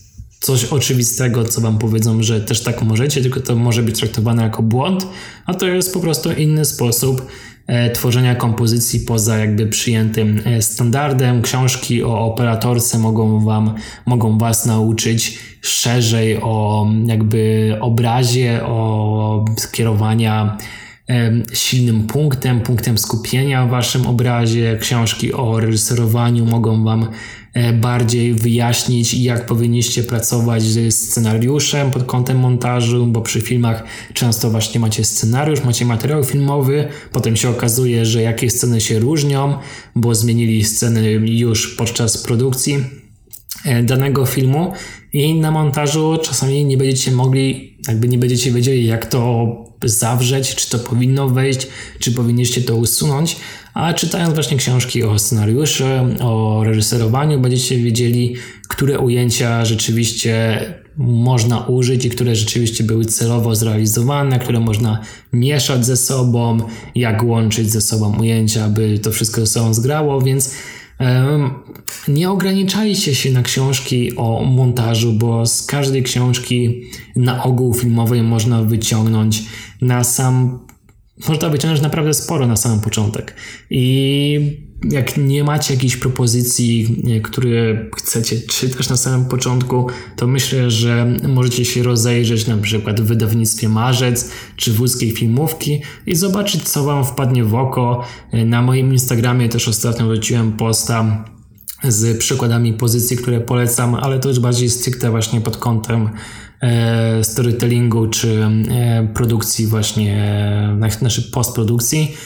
[0.47, 4.63] coś oczywistego, co wam powiedzą, że też tak możecie, tylko to może być traktowane jako
[4.63, 5.07] błąd,
[5.47, 7.27] a to jest po prostu inny sposób
[7.67, 11.43] e, tworzenia kompozycji poza jakby przyjętym e, standardem.
[11.43, 13.75] Książki o operatorce mogą wam,
[14.07, 20.59] mogą was nauczyć szerzej o jakby obrazie, o skierowania
[21.53, 24.79] silnym punktem, punktem skupienia w waszym obrazie.
[24.81, 27.09] Książki o reżyserowaniu mogą wam e,
[27.73, 34.81] bardziej wyjaśnić, jak powinniście pracować z scenariuszem pod kątem montażu, bo przy filmach często właśnie
[34.81, 39.59] macie scenariusz, macie materiał filmowy, potem się okazuje, że jakie sceny się różnią,
[39.95, 42.85] bo zmienili sceny już podczas produkcji
[43.65, 44.73] e, danego filmu
[45.13, 49.47] i na montażu czasami nie będziecie mogli, jakby nie będziecie wiedzieli, jak to
[49.85, 51.67] zawrzeć, czy to powinno wejść,
[51.99, 53.37] czy powinniście to usunąć,
[53.77, 55.85] a czytając właśnie książki o scenariuszu,
[56.21, 58.35] o reżyserowaniu, będziecie wiedzieli,
[58.69, 60.61] które ujęcia rzeczywiście
[60.97, 65.01] można użyć i które rzeczywiście były celowo zrealizowane, które można
[65.33, 66.59] mieszać ze sobą,
[66.95, 70.55] jak łączyć ze sobą ujęcia, aby to wszystko ze sobą zgrało, więc
[72.09, 76.83] nie ograniczajcie się na książki o montażu, bo z każdej książki
[77.17, 79.43] na ogół filmowej można wyciągnąć
[79.81, 80.66] na sam.
[81.29, 83.35] Można wyciągnąć naprawdę sporo na samym początek.
[83.71, 91.17] I jak nie macie jakichś propozycji, które chcecie czytać na samym początku, to myślę, że
[91.29, 97.05] możecie się rozejrzeć na przykład w wydawnictwie Marzec czy wódzkiej filmówki i zobaczyć, co Wam
[97.05, 98.05] wpadnie w oko.
[98.33, 101.25] Na moim Instagramie też ostatnio wróciłem posta
[101.85, 106.11] z przykładami pozycji, które polecam, ale to już bardziej stricte właśnie pod kątem e,
[107.23, 108.41] storytellingu czy
[108.71, 110.23] e, produkcji właśnie,
[110.83, 112.17] e, znaczy postprodukcji.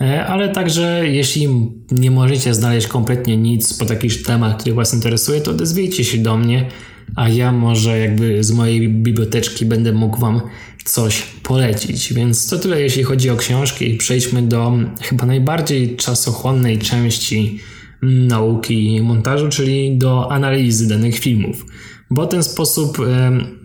[0.00, 1.48] E, ale także jeśli
[1.90, 6.36] nie możecie znaleźć kompletnie nic po jakiś temat, który Was interesuje, to odezwijcie się do
[6.36, 6.68] mnie,
[7.16, 10.40] a ja może jakby z mojej biblioteczki będę mógł Wam
[10.84, 12.12] coś polecić.
[12.12, 13.94] Więc to tyle jeśli chodzi o książki.
[13.94, 17.58] Przejdźmy do chyba najbardziej czasochłonnej części
[18.02, 21.66] nauki montażu, czyli do analizy danych filmów.
[22.10, 22.98] Bo ten sposób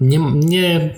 [0.01, 0.95] nie, nie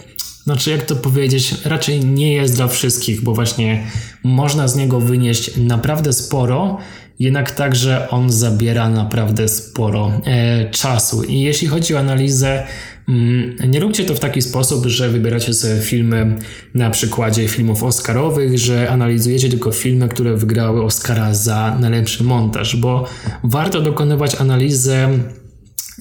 [0.47, 3.83] znaczy, jak to powiedzieć, raczej nie jest dla wszystkich, bo właśnie
[4.23, 6.77] można z niego wynieść naprawdę sporo,
[7.19, 11.23] jednak także on zabiera naprawdę sporo e, czasu.
[11.23, 12.63] I jeśli chodzi o analizę,
[13.07, 16.37] mm, nie róbcie to w taki sposób, że wybieracie sobie filmy
[16.73, 23.05] na przykładzie filmów Oscarowych, że analizujecie tylko filmy, które wygrały Oscara za najlepszy montaż, bo
[23.43, 25.09] warto dokonywać analizę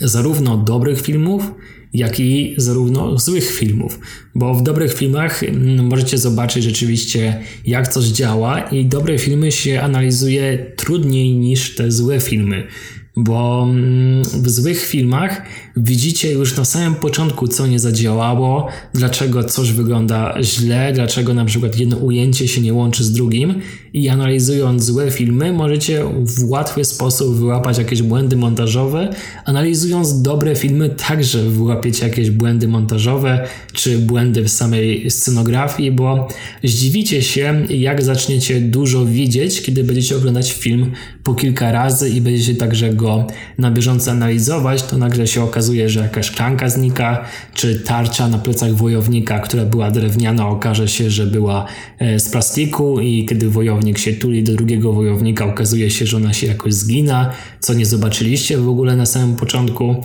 [0.00, 1.52] zarówno dobrych filmów,
[1.92, 3.98] jak i zarówno złych filmów,
[4.34, 9.80] bo w dobrych filmach mm, możecie zobaczyć rzeczywiście, jak coś działa, i dobre filmy się
[9.80, 12.66] analizuje trudniej niż te złe filmy.
[13.16, 15.42] Bo mm, w złych filmach
[15.76, 21.78] widzicie już na samym początku, co nie zadziałało, dlaczego coś wygląda źle, dlaczego na przykład
[21.78, 23.54] jedno ujęcie się nie łączy z drugim
[23.92, 29.10] i analizując złe filmy możecie w łatwy sposób wyłapać jakieś błędy montażowe.
[29.44, 36.28] Analizując dobre filmy także wyłapiecie jakieś błędy montażowe czy błędy w samej scenografii, bo
[36.64, 42.54] zdziwicie się, jak zaczniecie dużo widzieć, kiedy będziecie oglądać film po kilka razy i będziecie
[42.54, 43.26] także go
[43.58, 47.24] na bieżąco analizować, to nagle się okazuje, że jakaś szklanka znika,
[47.54, 51.66] czy tarcza na plecach wojownika, która była drewniana, okaże się, że była
[51.98, 56.32] e, z plastiku i kiedy wojownik się tuli do drugiego wojownika, okazuje się, że ona
[56.32, 60.04] się jakoś zgina, co nie zobaczyliście w ogóle na samym początku.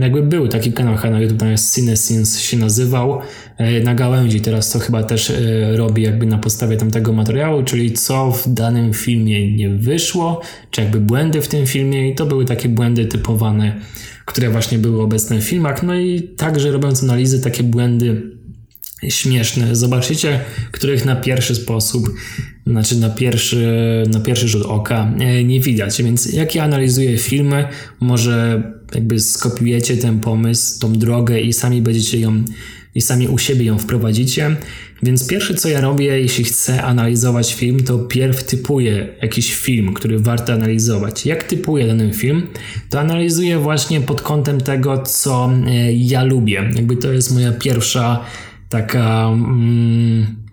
[0.00, 3.20] Jakby był taki kanał na YouTube, natomiast Cinesins się nazywał
[3.56, 5.36] e, na gałęzi, teraz to chyba też e,
[5.76, 11.00] robi jakby na podstawie tamtego materiału, czyli co w danym filmie nie wyszło, czy jakby
[11.00, 13.80] błędy w tym filmie i to były takie błędy typowane,
[14.24, 18.34] które właśnie były obecne w filmach, no i także robiąc analizy, takie błędy
[19.08, 19.76] śmieszne.
[19.76, 20.40] Zobaczycie,
[20.72, 22.14] których na pierwszy sposób,
[22.66, 23.66] znaczy na pierwszy,
[24.10, 26.02] na pierwszy rzut oka e, nie widać.
[26.02, 27.68] Więc jak ja analizuję filmy,
[28.00, 28.62] może
[28.94, 32.44] jakby skopiujecie ten pomysł, tą drogę i sami będziecie ją
[32.94, 34.56] i sami u siebie ją wprowadzicie.
[35.02, 40.18] Więc pierwsze co ja robię, jeśli chcę analizować film, to pierw typuję jakiś film, który
[40.18, 41.26] warto analizować.
[41.26, 42.46] Jak typuję dany film,
[42.90, 46.70] to analizuję właśnie pod kątem tego, co e, ja lubię.
[46.74, 48.24] Jakby to jest moja pierwsza
[48.68, 49.28] taka.
[49.28, 50.44] Mm,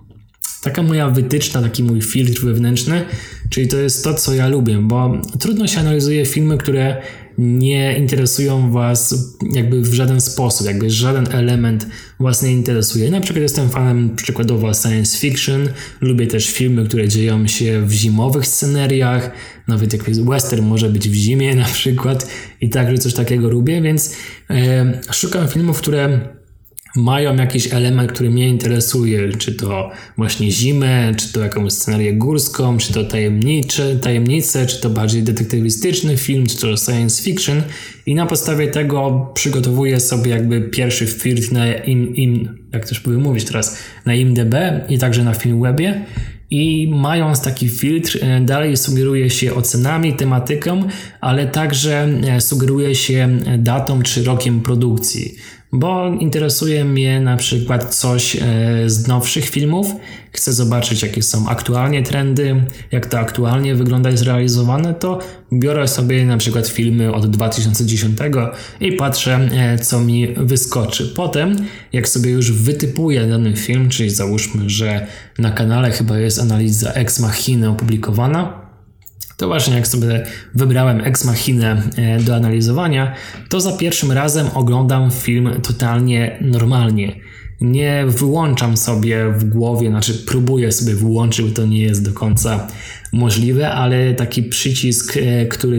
[0.62, 3.06] taka moja wytyczna, taki mój filtr wewnętrzny,
[3.50, 7.02] czyli to jest to, co ja lubię, bo trudno się analizuje filmy, które
[7.42, 9.16] nie interesują Was
[9.54, 11.88] jakby w żaden sposób, jakby żaden element
[12.20, 13.12] Was nie interesuje.
[13.12, 15.70] Na przykład jestem fanem przykładowo science fiction,
[16.02, 19.32] lubię też filmy, które dzieją się w zimowych scenariach,
[19.68, 22.28] nawet jak western może być w zimie na przykład
[22.62, 24.16] i także coś takiego lubię, więc
[24.50, 26.20] e, szukam filmów, które
[26.96, 32.78] mają jakiś element, który mnie interesuje, czy to właśnie zimę, czy to jakąś scenerię górską,
[32.78, 37.62] czy to tajemnicze, tajemnice, czy to bardziej detektywistyczny film, czy to science fiction.
[38.06, 43.22] I na podstawie tego przygotowuję sobie jakby pierwszy filtr na im, im jak też powiem
[43.22, 44.56] mówić teraz, na IMDB
[44.90, 46.06] i także na Filmwebie.
[46.50, 50.84] I mając taki filtr, e, dalej sugeruje się ocenami, tematyką,
[51.22, 55.36] ale także e, sugeruje się datą czy rokiem produkcji
[55.74, 58.40] bo interesuje mnie na przykład coś e,
[58.86, 59.88] z nowszych filmów.
[60.32, 65.20] Chcę zobaczyć, jakie są aktualnie trendy, jak to aktualnie wygląda i zrealizowane, to
[65.54, 68.18] biorę sobie na przykład filmy od 2010
[68.82, 71.14] i patrzę, e, co mi wyskoczy.
[71.16, 71.56] Potem,
[71.94, 75.08] jak sobie już wytypuję dany film, czyli załóżmy, że
[75.40, 78.71] na kanale chyba jest analiza Ex Machina opublikowana,
[79.42, 80.24] to właśnie jak sobie
[80.56, 83.16] wybrałem Ex Machinę e, do analizowania,
[83.50, 87.16] to za pierwszym razem oglądam film totalnie normalnie.
[87.62, 92.68] Nie wyłączam sobie w głowie, znaczy próbuję sobie wyłączyć, bo to nie jest do końca
[93.14, 95.78] możliwe, ale taki przycisk, e, który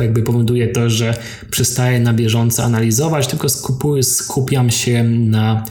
[0.00, 1.14] jakby powoduje to, że
[1.50, 5.64] przestaję na bieżąco analizować, tylko skupuję, skupiam się na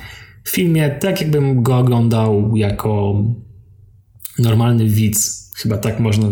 [0.47, 3.23] filmie, tak jakbym go oglądał jako
[4.39, 6.29] normalny widz Chyba tak można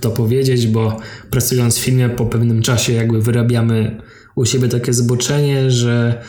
[0.00, 0.96] to, powiedzieć, bo
[1.30, 4.00] pracując w filmie po pewnym czasie jakby wyrabiamy
[4.34, 6.22] u siebie takie zboczenie, że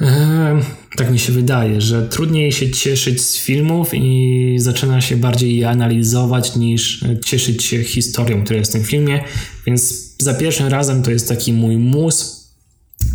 [0.00, 0.60] e,
[0.96, 5.70] tak mi się wydaje, że trudniej się cieszyć z filmów i zaczyna się bardziej je
[5.70, 9.24] analizować niż cieszyć się historią, która jest w tym filmie,
[9.66, 12.44] więc za pierwszym razem to jest taki mój mus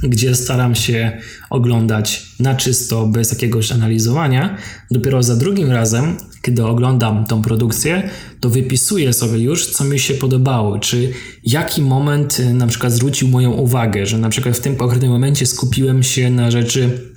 [0.04, 1.18] gdzie staram się
[1.50, 4.58] oglądać na czysto, bez jakiegoś analizowania.
[4.92, 8.10] Dopiero za drugim razem, kiedy oglądam tą produkcję,
[8.40, 11.14] to wypisuję sobie już, co mi się podobało, czy
[11.44, 15.46] jaki moment y, na przykład zwrócił moją uwagę, że na przykład w tym konkretnym momencie
[15.46, 17.10] skupiłem się na rzeczy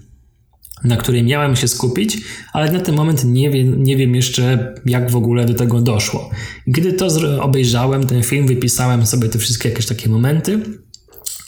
[0.85, 2.19] na której miałem się skupić,
[2.53, 6.31] ale na ten moment nie, wie, nie wiem jeszcze, jak w ogóle do tego doszło.
[6.67, 7.09] Gdy to
[7.41, 10.61] obejrzałem, ten film, wypisałem sobie te wszystkie jakieś takie momenty,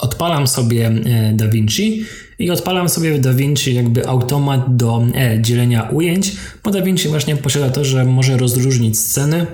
[0.05, 2.05] odpalam sobie e, DaVinci
[2.39, 6.33] i odpalam sobie w DaVinci jakby automat do e, dzielenia ujęć,
[6.65, 9.47] bo DaVinci właśnie posiada to, że może rozróżnić sceny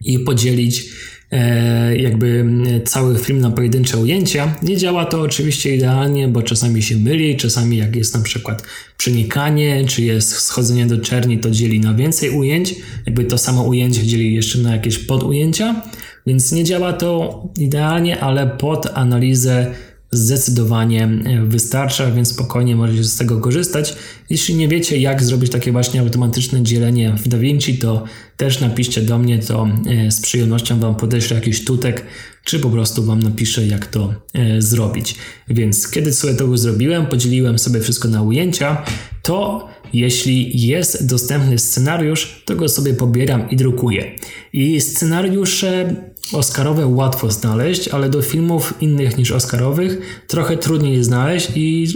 [0.00, 0.88] i podzielić
[1.32, 2.44] E, jakby
[2.84, 4.54] cały film na pojedyncze ujęcia.
[4.62, 8.62] Nie działa to oczywiście idealnie, bo czasami się myli, czasami jak jest na przykład
[8.96, 12.74] przenikanie, czy jest schodzenie do czerni, to dzieli na więcej ujęć,
[13.06, 15.82] jakby to samo ujęcie dzieli jeszcze na jakieś podujęcia,
[16.26, 19.74] więc nie działa to idealnie, ale pod analizę
[20.12, 23.96] zdecydowanie e, wystarcza, więc spokojnie możecie z tego korzystać.
[24.30, 28.04] Jeśli nie wiecie, jak zrobić takie właśnie automatyczne dzielenie w DaVinci, to
[28.36, 29.68] też napiszcie do mnie, to
[30.06, 32.04] e, z przyjemnością Wam podeślę jakiś tutek,
[32.44, 35.14] czy po prostu Wam napiszę, jak to e, zrobić.
[35.48, 38.84] Więc kiedy sobie to zrobiłem, podzieliłem sobie wszystko na ujęcia,
[39.22, 44.16] to jeśli jest dostępny scenariusz, to go sobie pobieram i drukuję.
[44.52, 45.96] I scenariusze
[46.32, 51.86] Oscarowe łatwo znaleźć, ale do filmów innych niż Oscarowych trochę trudniej je znaleźć i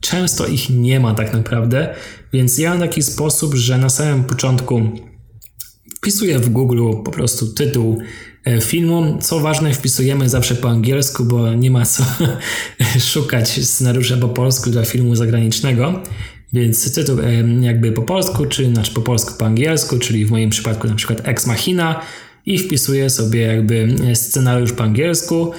[0.00, 1.94] często ich nie ma tak naprawdę.
[2.32, 4.82] Więc ja mam taki sposób, że na samym początku
[5.96, 7.98] wpisuję w Google po prostu tytuł
[8.44, 9.18] e, filmu.
[9.20, 12.04] Co ważne, wpisujemy zawsze po angielsku, bo nie ma co
[13.12, 16.02] szukać scenariusza po polsku dla filmu zagranicznego.
[16.54, 17.24] Więc tytuł e,
[17.60, 21.28] jakby po polsku, czy znaczy po polsku po angielsku, czyli w moim przypadku na przykład
[21.28, 22.00] Ex Machina
[22.46, 25.52] i wpisuję sobie jakby scenariusz po angielsku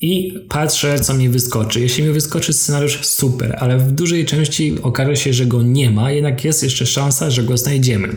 [0.00, 1.80] i patrzę, co mi wyskoczy.
[1.80, 6.12] Jeśli mi wyskoczy scenariusz, super, ale w dużej części okaże się, że go nie ma,
[6.12, 8.08] jednak jest jeszcze szansa, że go znajdziemy.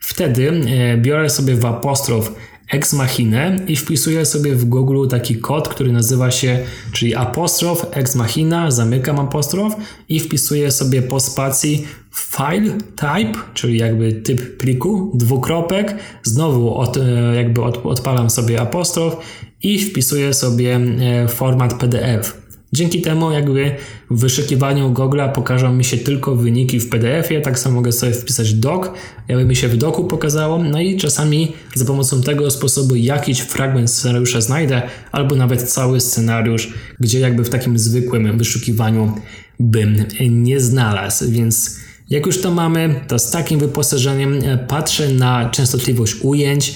[0.00, 2.32] Wtedy e, biorę sobie w apostrof
[2.70, 6.58] ex machina i wpisuję sobie w Google taki kod, który nazywa się,
[6.92, 9.76] czyli apostrof ex machina, zamykam apostrof
[10.08, 17.34] i wpisuję sobie po spacji file type, czyli jakby typ pliku, dwukropek, znowu od, e,
[17.36, 19.16] jakby od, odpalam sobie apostrof
[19.62, 22.43] i wpisuję sobie e, format PDF.
[22.74, 23.76] Dzięki temu jakby
[24.10, 28.54] w wyszukiwaniu Google pokażą mi się tylko wyniki w PDF-ie, tak samo mogę sobie wpisać
[28.54, 28.86] doc,
[29.28, 33.90] jakby mi się w doku pokazało, no i czasami za pomocą tego sposobu jakiś fragment
[33.90, 39.12] scenariusza znajdę, albo nawet cały scenariusz, gdzie jakby w takim zwykłym wyszukiwaniu
[39.60, 41.76] bym nie znalazł, więc
[42.10, 46.74] jak już to mamy, to z takim wyposażeniem e, patrzę na częstotliwość ujęć,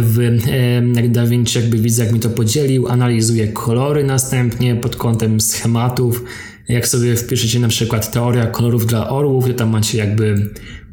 [0.00, 0.38] w
[1.08, 6.24] DaVinci jakby widzę jak mi to podzielił, analizuję kolory następnie pod kątem schematów.
[6.68, 10.50] Jak sobie wpiszecie na przykład teoria kolorów dla orłów, to tam macie jakby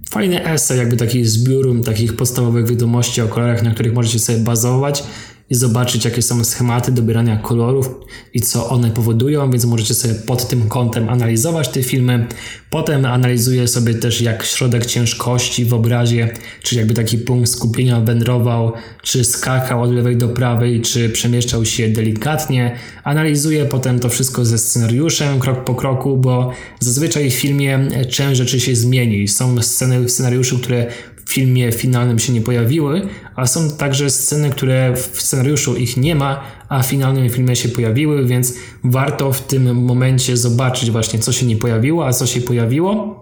[0.10, 5.04] fajny esej, jakby taki zbiór takich podstawowych wiadomości o kolorach, na których możecie sobie bazować
[5.50, 7.90] i zobaczyć, jakie są schematy dobierania kolorów
[8.34, 12.28] i co one powodują, więc możecie sobie pod tym kątem analizować te filmy.
[12.70, 16.34] Potem analizuję sobie też, jak środek ciężkości w obrazie,
[16.64, 18.74] czy jakby taki punkt skupienia wędrował,
[19.04, 22.76] czy skakał od lewej do prawej, czy przemieszczał się delikatnie.
[23.04, 28.60] Analizuję potem to wszystko ze scenariuszem, krok po kroku, bo zazwyczaj w filmie część rzeczy
[28.60, 29.28] się zmieni.
[29.28, 30.88] Są sceny w scenariuszu, które
[31.30, 33.02] w filmie finalnym się nie pojawiły,
[33.36, 37.70] a są także sceny, które w scenariuszu ich nie ma, a w finalnym filmie się
[37.70, 38.54] pojawiły, więc
[38.84, 43.20] warto w tym momencie zobaczyć właśnie, co się nie pojawiło, a co się pojawiło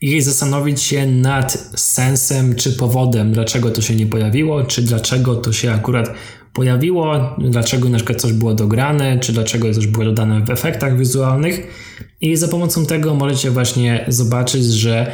[0.00, 5.52] i zastanowić się nad sensem czy powodem, dlaczego to się nie pojawiło, czy dlaczego to
[5.52, 6.10] się akurat
[6.52, 11.66] pojawiło, dlaczego na przykład coś było dograne, czy dlaczego coś było dodane w efektach wizualnych.
[12.20, 15.12] I za pomocą tego możecie właśnie zobaczyć, że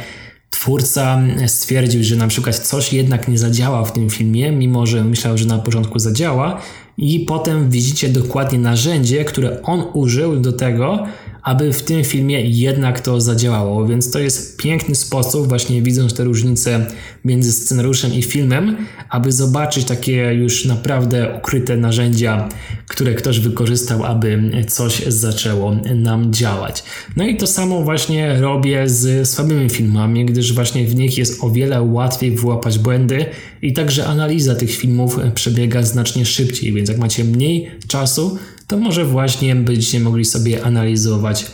[0.53, 5.37] twórca stwierdził, że na przykład coś jednak nie zadziała w tym filmie, mimo że myślał,
[5.37, 6.61] że na początku zadziała,
[6.97, 11.05] i potem widzicie dokładnie narzędzie, które on użył do tego,
[11.43, 13.87] aby w tym filmie jednak to zadziałało.
[13.87, 16.85] Więc to jest piękny sposób, właśnie widząc te różnice
[17.25, 18.77] między scenariuszem i filmem,
[19.09, 22.49] aby zobaczyć takie już naprawdę ukryte narzędzia,
[22.87, 26.83] które ktoś wykorzystał, aby coś zaczęło nam działać.
[27.15, 31.49] No i to samo właśnie robię z słabymi filmami, gdyż właśnie w nich jest o
[31.49, 33.25] wiele łatwiej wyłapać błędy
[33.61, 38.37] i także analiza tych filmów przebiega znacznie szybciej, więc jak macie mniej czasu,
[38.73, 41.45] to może właśnie będziecie mogli sobie analizować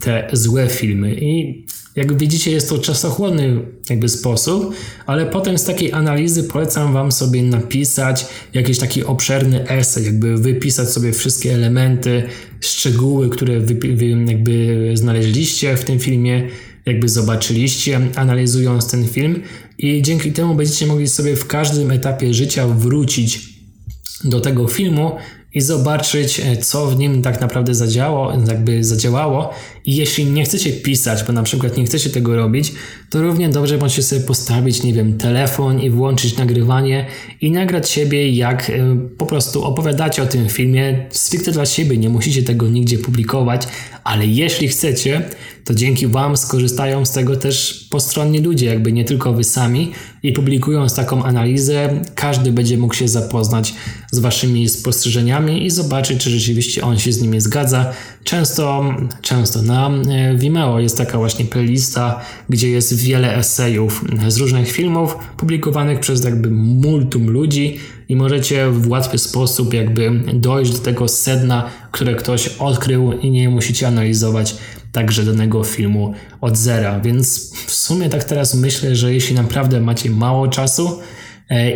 [0.00, 1.14] te złe filmy.
[1.14, 1.64] I
[1.96, 3.60] jak widzicie, jest to czasochłonny
[3.90, 4.74] jakby sposób,
[5.06, 10.88] ale potem z takiej analizy polecam Wam sobie napisać jakiś taki obszerny esej, jakby wypisać
[10.88, 12.22] sobie wszystkie elementy,
[12.60, 16.48] szczegóły, które wy, wy jakby znaleźliście w tym filmie,
[16.86, 19.42] jakby zobaczyliście, analizując ten film
[19.78, 23.52] i dzięki temu będziecie mogli sobie w każdym etapie życia wrócić
[24.24, 25.12] do tego filmu
[25.54, 29.50] i zobaczyć, e, co w nim tak naprawdę zadziało, jakby zadziałało.
[29.86, 32.72] I jeśli nie chcecie pisać, bo na przykład nie chcecie tego robić,
[33.10, 37.06] to równie dobrze możecie sobie postawić, nie wiem, telefon i włączyć nagrywanie
[37.40, 41.98] i nagrać siebie, jak e, po prostu opowiadacie o tym filmie stricte dla siebie.
[41.98, 43.62] Nie musicie tego nigdzie publikować,
[44.04, 45.22] ale jeśli chcecie,
[45.64, 50.32] to dzięki Wam skorzystają z tego też postronni ludzie, jakby nie tylko Wy sami i
[50.32, 53.74] publikując taką analizę, każdy będzie mógł się zapoznać
[54.10, 57.92] z Waszymi spostrzeżeniami i zobaczyć, czy rzeczywiście on się z nimi zgadza.
[58.24, 64.70] Często, często na e, Vimeo jest taka właśnie playlista, gdzie jest wiele esejów z różnych
[64.70, 71.08] filmów publikowanych przez jakby multum ludzi i możecie w łatwy sposób jakby dojść do tego
[71.08, 74.56] sedna, które ktoś odkrył i nie musicie analizować
[74.92, 77.00] także danego filmu od zera.
[77.00, 80.98] Więc w sumie tak teraz myślę, że jeśli naprawdę macie mało czasu,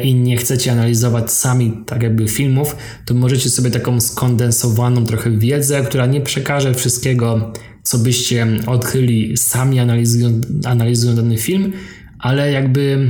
[0.05, 5.83] i nie chcecie analizować sami tak jakby filmów, to możecie sobie taką skondensowaną trochę wiedzę,
[5.83, 7.53] która nie przekaże wszystkiego,
[7.83, 11.73] co byście odkryli sami analizując, analizując dany film,
[12.19, 13.09] ale jakby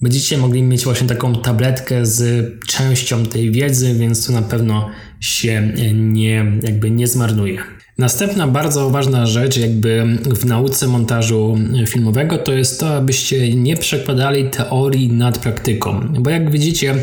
[0.00, 5.72] będziecie mogli mieć właśnie taką tabletkę z częścią tej wiedzy, więc to na pewno się
[5.94, 7.58] nie, jakby nie zmarnuje.
[7.98, 14.50] Następna bardzo ważna rzecz, jakby w nauce montażu filmowego, to jest to, abyście nie przekładali
[14.50, 16.00] teorii nad praktyką.
[16.20, 16.94] Bo jak widzicie,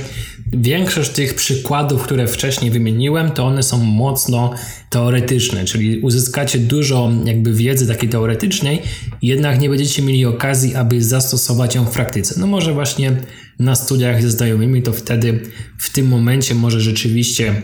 [0.53, 4.53] większość tych przykładów, które wcześniej wymieniłem, to one są mocno
[4.89, 8.81] teoretyczne, czyli uzyskacie dużo jakby wiedzy takiej teoretycznej,
[9.21, 12.39] jednak nie będziecie mieli okazji, aby zastosować ją w praktyce.
[12.39, 13.17] No może właśnie
[13.59, 15.39] na studiach ze znajomymi, to wtedy
[15.77, 17.61] w tym momencie może rzeczywiście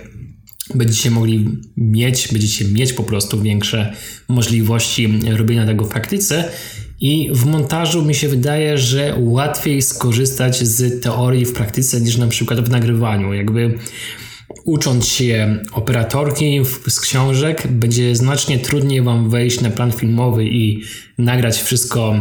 [0.75, 1.47] będziecie mogli
[1.77, 3.93] mieć, będziecie mieć po prostu większe
[4.27, 6.49] możliwości robienia tego w praktyce.
[6.99, 12.27] I w montażu mi się wydaje, że łatwiej skorzystać z teorii w praktyce niż na
[12.27, 13.33] przykład w nagrywaniu.
[13.33, 13.79] Jakby
[14.65, 20.83] ucząc się operatorki z książek, będzie znacznie trudniej Wam wejść na plan filmowy i
[21.17, 22.15] nagrać wszystko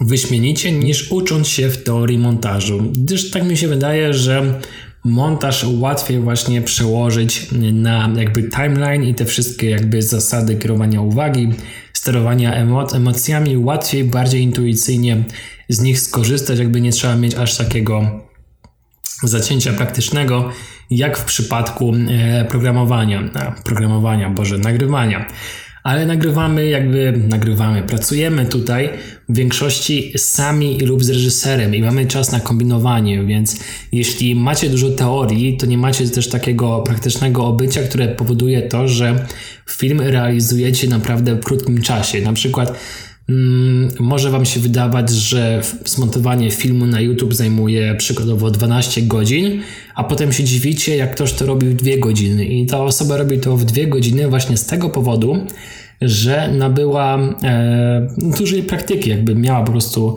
[0.00, 2.92] wyśmienicie, niż ucząc się w teorii montażu.
[2.92, 4.60] Gdyż tak mi się wydaje, że
[5.04, 11.48] montaż łatwiej właśnie przełożyć na jakby timeline i te wszystkie jakby zasady kierowania uwagi,
[11.92, 15.24] sterowania emo emocjami, łatwiej, bardziej intuicyjnie
[15.68, 18.20] z nich skorzystać, jakby nie trzeba mieć aż takiego
[19.22, 20.50] zacięcia praktycznego,
[20.90, 23.30] jak w przypadku e, programowania,
[23.64, 25.26] programowania, boże, nagrywania
[25.82, 28.90] ale nagrywamy jakby, nagrywamy, pracujemy tutaj
[29.28, 33.60] w większości sami lub z reżyserem i mamy czas na kombinowanie, więc
[33.92, 39.26] jeśli macie dużo teorii, to nie macie też takiego praktycznego obycia, które powoduje to, że
[39.70, 42.20] film realizujecie naprawdę w krótkim czasie.
[42.20, 42.78] Na przykład
[44.00, 49.60] może Wam się wydawać, że zmontowanie filmu na YouTube zajmuje przykładowo 12 godzin,
[49.94, 52.44] a potem się dziwicie, jak ktoś to robi w 2 godziny.
[52.44, 55.46] I ta osoba robi to w 2 godziny właśnie z tego powodu,
[56.00, 58.08] że nabyła e,
[58.38, 60.16] dużej praktyki, jakby miała po prostu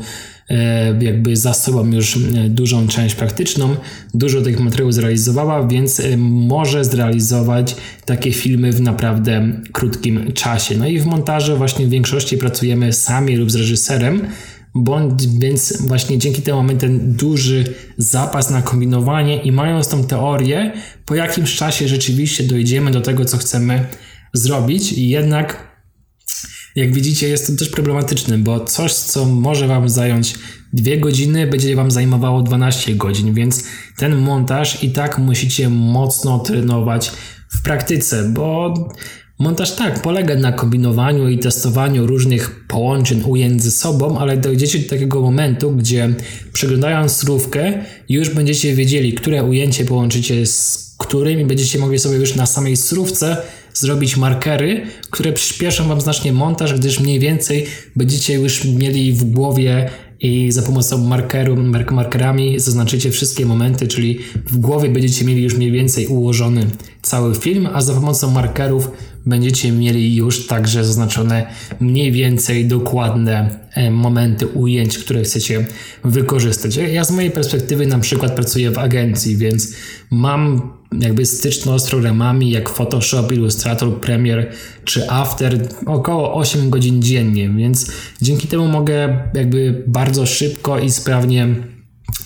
[1.02, 2.20] jakby za sobą już e,
[2.50, 3.76] dużą część praktyczną,
[4.14, 7.76] dużo tych materiałów zrealizowała, więc e, może zrealizować
[8.06, 10.78] takie filmy w naprawdę krótkim czasie.
[10.78, 14.22] No i w montażu właśnie w większości pracujemy sami lub z reżyserem,
[14.76, 17.64] bądź więc właśnie dzięki temu mamy ten duży
[17.98, 20.72] zapas na kombinowanie i mając tą teorię,
[21.06, 23.86] po jakimś czasie rzeczywiście dojdziemy do tego, co chcemy
[24.34, 25.75] zrobić i jednak
[26.76, 30.36] jak widzicie, jest to też problematyczne, bo coś, co może Wam zająć
[30.74, 33.64] dwie godziny, będzie Wam zajmowało 12 godzin, więc
[33.98, 37.12] ten montaż i tak musicie mocno trenować
[37.50, 38.74] w praktyce, bo
[39.40, 44.90] montaż tak polega na kombinowaniu i testowaniu różnych połączeń ujęć ze sobą, ale dojdziecie do
[44.90, 46.16] takiego momentu, gdzie
[46.54, 47.74] przeglądając surówkę,
[48.10, 52.78] już będziecie wiedzieli, które ujęcie połączycie z którym i będziecie mogli sobie już na samej
[52.78, 53.38] surówce
[53.76, 57.66] zrobić markery, które przyspieszą Wam znacznie montaż, gdyż mniej więcej
[57.96, 61.58] będziecie już mieli w głowie i za pomocą markeru,
[61.92, 66.66] markerami zaznaczycie wszystkie momenty, czyli w głowie będziecie mieli już mniej więcej ułożony
[67.02, 68.92] cały film, a za pomocą markerów
[69.26, 71.48] będziecie mieli już także zaznaczone
[71.80, 75.66] mniej więcej dokładne e, momenty ujęć, które chcecie
[76.04, 76.76] wykorzystać.
[76.76, 79.74] Ja z mojej perspektywy na przykład pracuję w agencji, więc
[80.12, 80.62] mam
[81.00, 84.46] jakby styczność z programami jak Photoshop, Illustrator, Premiere
[84.84, 91.48] czy After około 8 godzin dziennie, więc dzięki temu mogę jakby bardzo szybko i sprawnie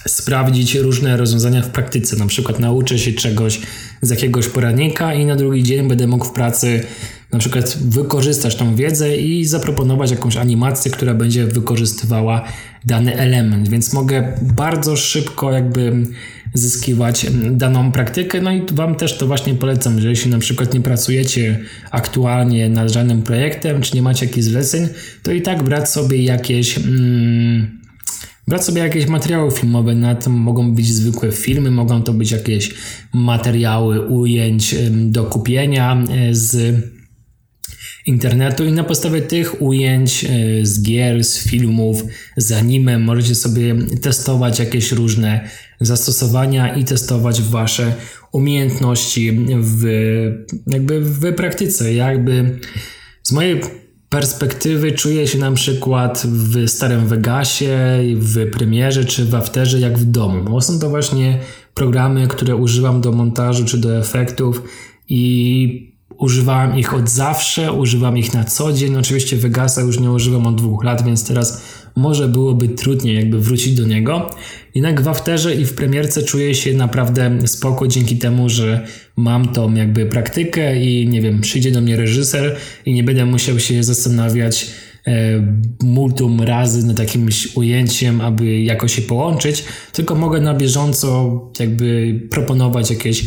[0.07, 2.15] sprawdzić różne rozwiązania w praktyce.
[2.15, 3.61] Na przykład nauczę się czegoś
[4.01, 6.83] z jakiegoś poradnika i na drugi dzień będę mógł w pracy
[7.31, 12.43] na przykład wykorzystać tą wiedzę i zaproponować jakąś animację, która będzie wykorzystywała
[12.85, 16.05] dany element, więc mogę bardzo szybko jakby
[16.53, 18.41] zyskiwać daną praktykę.
[18.41, 21.59] No i Wam też to właśnie polecam, że jeśli na przykład nie pracujecie
[21.91, 24.87] aktualnie nad żadnym projektem, czy nie macie jakichś zleceń,
[25.23, 26.77] to i tak brać sobie jakieś.
[26.77, 27.79] Mm,
[28.47, 32.73] brać sobie jakieś materiały filmowe, na tym mogą być zwykłe filmy, mogą to być jakieś
[33.13, 36.75] materiały ujęć do kupienia e, z
[38.05, 42.03] internetu i na podstawie tych ujęć e, z gier, z filmów,
[42.37, 45.49] z anime możecie sobie testować jakieś różne
[45.81, 47.93] zastosowania i testować wasze
[48.31, 49.83] umiejętności w,
[50.67, 51.93] jakby w praktyce.
[51.93, 52.59] Jakby
[53.23, 53.61] z mojej
[54.09, 60.05] perspektywy czuję się na przykład w Starym Vegasie, w Premierze czy w Afterze jak w
[60.05, 61.39] domu, bo są to właśnie
[61.73, 64.63] programy, które używam do montażu czy do efektów
[65.09, 68.97] i używałem ich od zawsze, używam ich na co dzień.
[68.97, 71.61] Oczywiście Vegasa już nie używam od dwóch lat, więc teraz
[71.95, 74.29] może byłoby trudniej jakby wrócić do niego.
[74.75, 79.73] Jednak w Afterze i w premierce czuję się naprawdę spoko dzięki temu, że mam tą
[79.73, 84.67] jakby praktykę i nie wiem, przyjdzie do mnie reżyser i nie będę musiał się zastanawiać
[85.07, 85.11] e,
[85.83, 89.63] multum razy nad jakimś ujęciem, aby jakoś się połączyć,
[89.93, 93.25] tylko mogę na bieżąco jakby proponować jakieś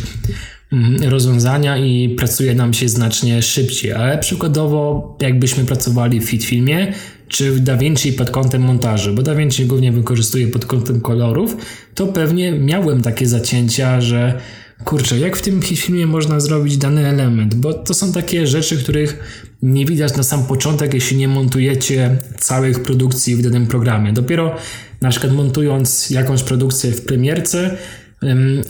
[0.71, 3.93] mm, rozwiązania i pracuje nam się znacznie szybciej.
[3.93, 6.93] Ale przykładowo, jakbyśmy pracowali w FitFilmie,
[7.33, 11.57] czy w DaVinci pod kątem montażu, bo DaVinci głównie wykorzystuje pod kątem kolorów,
[11.95, 14.39] to pewnie miałem takie zacięcia, że
[14.83, 19.19] kurczę, jak w tym filmie można zrobić dany element, bo to są takie rzeczy, których
[19.61, 24.13] nie widać na sam początek, jeśli nie montujecie całych produkcji w danym programie.
[24.13, 24.55] Dopiero
[25.01, 27.77] na przykład montując jakąś produkcję w premierce,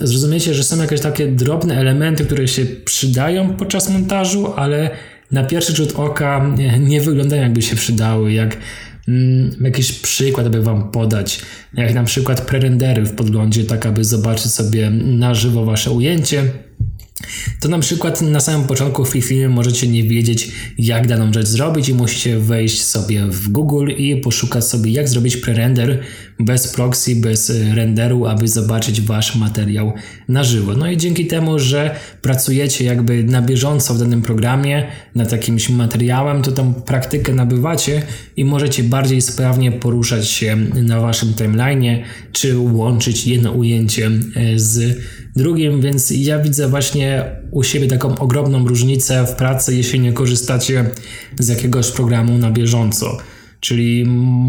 [0.00, 4.90] zrozumiecie, że są jakieś takie drobne elementy, które się przydają podczas montażu, ale
[5.30, 8.56] na pierwszy rzut oka nie wyglądają jakby się przydały, jak
[9.08, 11.40] mm, jakiś przykład, aby wam podać,
[11.74, 16.44] jak na przykład prerendery w podglądzie, tak aby zobaczyć sobie na żywo wasze ujęcie.
[17.60, 21.88] To na przykład na samym początku w filmie możecie nie wiedzieć, jak daną rzecz zrobić
[21.88, 26.00] i musicie wejść sobie w Google i poszukać sobie, jak zrobić prerender
[26.40, 29.92] bez proxy, bez renderu, aby zobaczyć wasz materiał
[30.28, 30.74] na żywo.
[30.74, 36.42] No i dzięki temu, że pracujecie jakby na bieżąco w danym programie nad jakimś materiałem,
[36.42, 38.02] to tą praktykę nabywacie
[38.36, 44.98] i możecie bardziej sprawnie poruszać się na waszym timeline'ie, czy łączyć jedno ujęcie e, z
[45.36, 50.90] drugim, więc ja widzę właśnie u siebie taką ogromną różnicę w pracy, jeśli nie korzystacie
[51.38, 53.18] z jakiegoś programu na bieżąco.
[53.64, 54.04] Czyli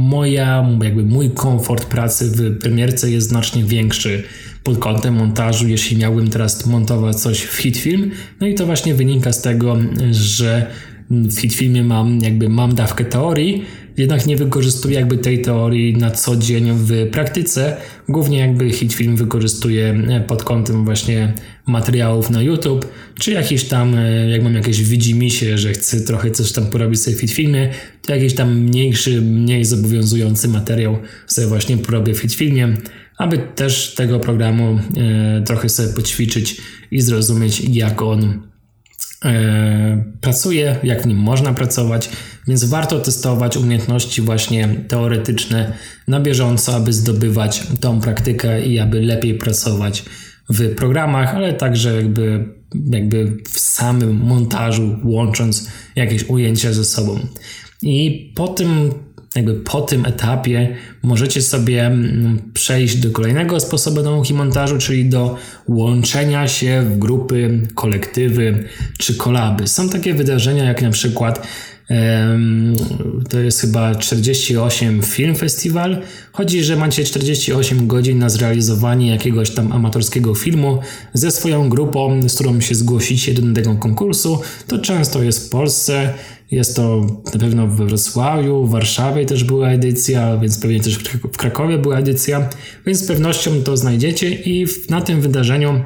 [0.09, 4.23] moja, jakby mój komfort pracy w premierce jest znacznie większy
[4.63, 8.11] pod kątem montażu, jeśli miałbym teraz montować coś w Hitfilm.
[8.41, 9.77] No i to właśnie wynika z tego,
[10.11, 10.67] że
[11.09, 13.63] w Hitfilmie mam jakby mam dawkę teorii,
[13.97, 17.77] jednak nie wykorzystuję jakby tej teorii na co dzień w praktyce.
[18.09, 21.33] Głównie jakby Hitfilm wykorzystuję pod kątem właśnie
[21.65, 22.85] materiałów na YouTube,
[23.19, 27.17] czy jakiś tam, e, jak mam jakieś widzimisię, że chcę trochę coś tam porobić sobie
[27.17, 27.69] Hitfilmie,
[28.01, 32.77] to jakiś tam mniejszy, mniej zobowiązujący materiał sobie właśnie porobię w Hitfilmie,
[33.17, 38.54] aby też tego programu e, trochę sobie poćwiczyć i zrozumieć jak on E,
[40.21, 42.09] pracuje, jak w nim można pracować,
[42.47, 45.73] więc warto testować umiejętności właśnie teoretyczne
[46.07, 50.05] na bieżąco, aby zdobywać tą praktykę i aby lepiej pracować
[50.49, 52.45] w programach, ale także jakby,
[52.91, 57.19] jakby w samym montażu, łącząc jakieś ujęcia ze sobą.
[57.81, 58.91] I po tym
[59.35, 65.35] jakby po tym etapie możecie sobie mm, przejść do kolejnego sposobu nauki montażu, czyli do
[65.67, 68.63] łączenia się w grupy, kolektywy
[68.97, 69.67] czy kolaby.
[69.67, 71.47] Są takie wydarzenia jak na przykład
[73.29, 76.01] to jest chyba 48 Film Festival.
[76.31, 80.79] Chodzi, że macie 48 godzin na zrealizowanie jakiegoś tam amatorskiego filmu
[81.13, 84.41] ze swoją grupą, z którą się zgłosicie do tego konkursu.
[84.67, 86.13] To często jest w Polsce.
[86.51, 90.97] Jest to na pewno we Wrocławiu, w Warszawie też była edycja, więc pewnie też
[91.33, 92.49] w Krakowie była edycja,
[92.85, 95.83] więc z pewnością to znajdziecie i na tym wydarzeniu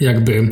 [0.00, 0.50] jakby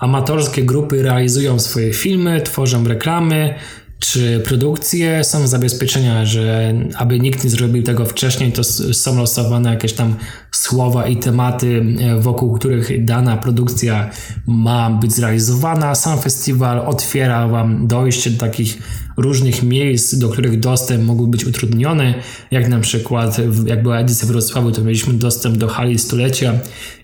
[0.00, 3.54] amatorskie grupy realizują swoje filmy, tworzą reklamy,
[3.98, 5.24] czy produkcje.
[5.24, 10.16] Są zabezpieczenia, że aby nikt nie zrobił tego wcześniej, to są losowane jakieś tam
[10.58, 14.10] słowa i tematy, e, wokół których dana produkcja
[14.46, 15.94] ma być zrealizowana.
[15.94, 18.78] Sam festiwal otwiera Wam dojście do takich
[19.16, 22.14] różnych miejsc, do których dostęp mógł być utrudniony,
[22.50, 23.36] jak na przykład
[23.66, 26.54] jak była edycja w Wrocławiu, to mieliśmy dostęp do hali stulecia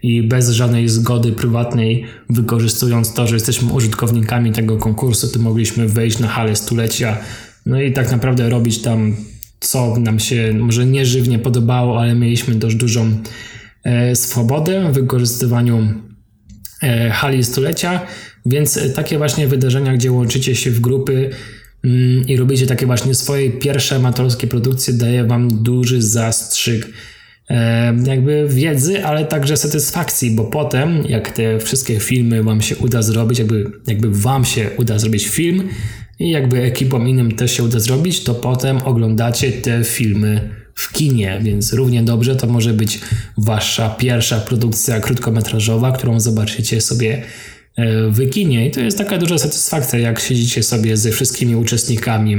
[0.02, 6.18] i bez żadnej zgody prywatnej, wykorzystując to, że jesteśmy użytkownikami tego konkursu, to mogliśmy wejść
[6.18, 7.16] na halę stulecia,
[7.66, 9.16] no i tak naprawdę robić tam
[9.66, 13.10] co nam się może nieżywnie podobało, ale mieliśmy dość dużą
[13.84, 15.88] e, swobodę w wykorzystywaniu
[16.82, 18.00] e, hali stulecia,
[18.46, 21.30] więc takie właśnie wydarzenia, gdzie łączycie się w grupy
[21.84, 26.88] mm, i robicie takie właśnie swoje pierwsze amatorskie produkcje, daje wam duży zastrzyk
[27.50, 33.02] e, jakby wiedzy, ale także satysfakcji, bo potem, jak te wszystkie filmy wam się uda
[33.02, 35.68] zrobić, jakby, jakby wam się uda zrobić film
[36.18, 41.40] i jakby ekipom innym też się uda zrobić, to potem oglądacie te filmy w kinie,
[41.42, 43.00] więc równie dobrze to może być
[43.38, 47.22] wasza pierwsza produkcja krótkometrażowa, którą zobaczycie sobie
[47.76, 48.68] E, w kinie.
[48.68, 52.36] I to jest taka duża satysfakcja, jak siedzicie sobie ze wszystkimi uczestnikami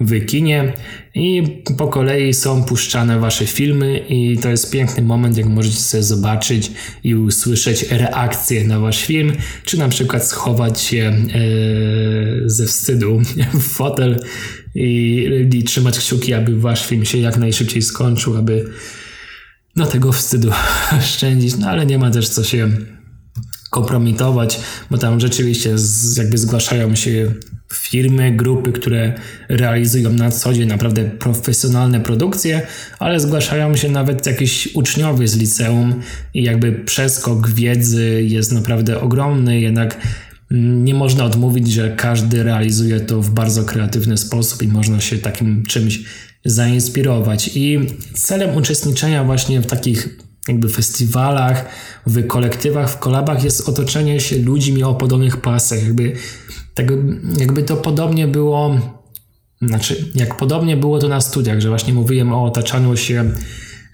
[0.00, 0.72] w kinie
[1.14, 1.42] i
[1.78, 6.70] po kolei są puszczane wasze filmy i to jest piękny moment, jak możecie sobie zobaczyć
[7.04, 9.32] i usłyszeć reakcję na wasz film,
[9.64, 11.40] czy na przykład schować się e,
[12.46, 13.20] ze wstydu
[13.60, 14.20] w fotel
[14.74, 18.64] i, i trzymać kciuki, aby wasz film się jak najszybciej skończył, aby
[19.76, 20.50] no tego wstydu
[21.12, 22.70] szczędzić, no ale nie ma też co się
[23.74, 24.60] kompromitować,
[24.90, 27.32] bo tam rzeczywiście z, jakby zgłaszają się
[27.72, 29.12] firmy, grupy, które
[29.48, 32.66] realizują na co dzień naprawdę profesjonalne produkcje,
[32.98, 36.00] ale zgłaszają się nawet jakieś uczniowie z liceum
[36.34, 40.00] i jakby przeskok wiedzy jest naprawdę ogromny, jednak
[40.84, 45.66] nie można odmówić, że każdy realizuje to w bardzo kreatywny sposób i można się takim
[45.66, 46.00] czymś
[46.44, 47.50] zainspirować.
[47.54, 47.78] I
[48.14, 51.64] celem uczestniczenia właśnie w takich jakby festiwalach,
[52.06, 55.82] w kolektywach, w kolabach jest otoczenie się ludźmi o podobnych pasach.
[55.82, 56.12] Jakby,
[56.74, 56.94] tego,
[57.38, 58.80] jakby to podobnie było,
[59.62, 63.30] znaczy jak podobnie było to na studiach, że właśnie mówiłem o otaczaniu się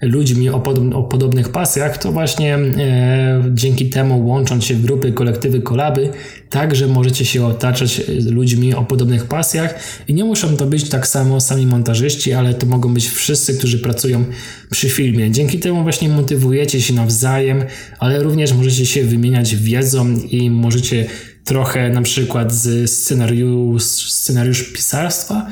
[0.01, 5.61] ludźmi o, o podobnych pasjach, to właśnie e, dzięki temu łącząc się w grupy, kolektywy,
[5.61, 6.09] kolaby,
[6.49, 9.75] także możecie się otaczać ludźmi o podobnych pasjach
[10.07, 13.79] i nie muszą to być tak samo sami montażyści, ale to mogą być wszyscy, którzy
[13.79, 14.25] pracują
[14.69, 15.31] przy filmie.
[15.31, 17.63] Dzięki temu właśnie motywujecie się nawzajem,
[17.99, 21.05] ale również możecie się wymieniać wiedzą i możecie
[21.43, 25.47] trochę na przykład z scenariusz, scenariusz pisarstwa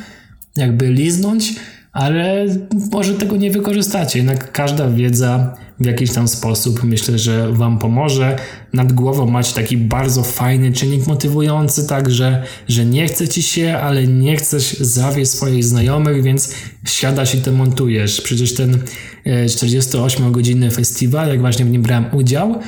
[0.55, 1.53] jakby liznąć,
[1.99, 2.45] ale
[2.91, 4.19] może tego nie wykorzystacie.
[4.19, 8.35] Jednak każda wiedza w jakiś tam sposób myślę, że Wam pomoże.
[8.73, 14.07] Nad głową macie taki bardzo fajny czynnik motywujący, także, że nie chce Ci się, ale
[14.07, 16.53] nie chcesz zawieść swoich znajomych, więc
[16.85, 18.21] siadasz i to montujesz.
[18.21, 18.77] Przecież ten
[19.25, 22.59] 48-godzinny e, festiwal, jak właśnie w nim brałem udział,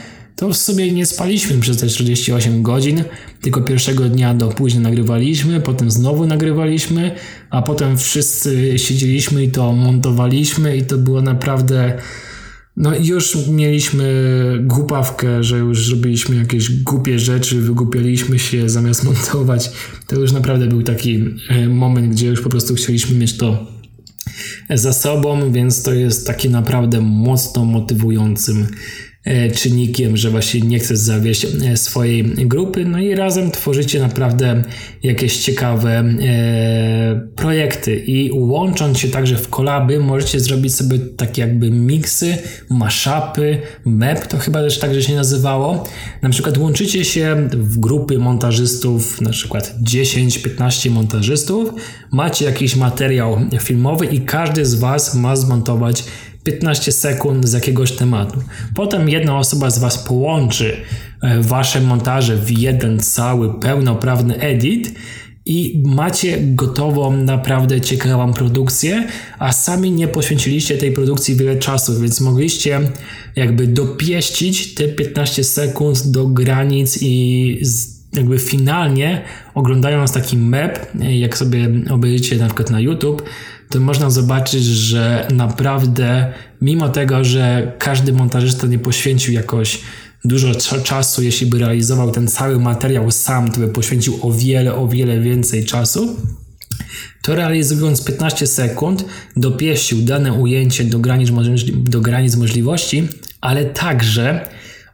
[0.41, 3.03] to w sumie nie spaliśmy przez te 48 godzin,
[3.41, 7.15] tylko pierwszego dnia do później nagrywaliśmy, potem znowu nagrywaliśmy,
[7.49, 11.97] a potem wszyscy siedzieliśmy i to montowaliśmy i to było naprawdę...
[12.77, 14.03] No już mieliśmy
[14.61, 19.71] głupawkę, że już zrobiliśmy jakieś głupie rzeczy, wygłupialiśmy się zamiast montować.
[20.07, 23.67] To już naprawdę był taki e, moment, gdzie już po prostu chcieliśmy mieć to
[24.69, 28.67] za sobą, więc to jest taki naprawdę mocno motywującym
[29.55, 34.63] czynnikiem, że właśnie nie chcesz zawieść e, swojej grupy, no i razem tworzycie naprawdę
[35.03, 37.95] jakieś ciekawe e, projekty.
[37.95, 42.37] I łącząc się także w kolaby możecie zrobić sobie takie jakby miksy,
[42.69, 45.83] mashupy, map, to chyba też tak, że się nazywało.
[46.21, 51.73] Na przykład łączycie się w grupy montażystów, na przykład 10-15 montażystów,
[52.11, 56.03] macie jakiś materiał filmowy i każdy z Was ma zmontować
[56.43, 58.39] 15 sekund z jakiegoś tematu.
[58.75, 60.77] Potem jedna osoba z Was połączy
[61.21, 64.93] e, Wasze montaże w jeden cały, pełnoprawny edit
[65.45, 69.07] i macie gotową, naprawdę ciekawą produkcję,
[69.39, 72.79] a sami nie poświęciliście tej produkcji wiele czasu, więc mogliście
[73.35, 77.61] jakby dopieścić te 15 sekund do granic i
[78.13, 79.21] jakby finalnie
[79.53, 83.23] oglądając taki map, jak sobie obejrzycie na przykład na YouTube,
[83.71, 89.79] to można zobaczyć, że naprawdę, mimo tego, że każdy montażysta nie poświęcił jakoś
[90.25, 90.51] dużo
[90.83, 95.19] czasu, jeśli by realizował ten cały materiał sam, to by poświęcił o wiele, o wiele
[95.19, 96.15] więcej czasu,
[97.21, 99.05] to realizując 15 sekund
[99.37, 101.29] dopieścił dane ujęcie do granic,
[101.73, 103.07] do granic możliwości,
[103.41, 104.49] ale także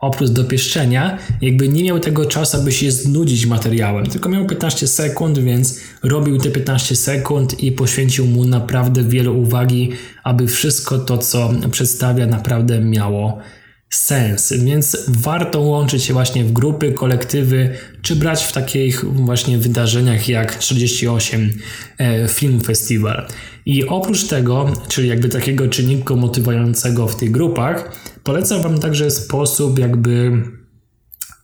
[0.08, 5.40] oprócz dopieszczenia, jakby nie miał tego czasu, aby się znudzić materiałem, tylko miał 15 sekund,
[5.40, 9.92] więc robił te 15 sekund i poświęcił mu naprawdę wiele uwagi,
[10.24, 13.40] aby wszystko to, co przedstawia, naprawdę miało
[13.90, 14.54] sens.
[14.54, 20.60] Więc warto łączyć się właśnie w grupy, kolektywy, czy brać w takich właśnie wydarzeniach jak
[20.60, 21.54] 48
[21.98, 23.28] e, Film Festival.
[23.66, 29.80] I oprócz tego, czyli jakby takiego czynnika motywującego w tych grupach, polecam Wam także sposób
[29.80, 30.32] jakby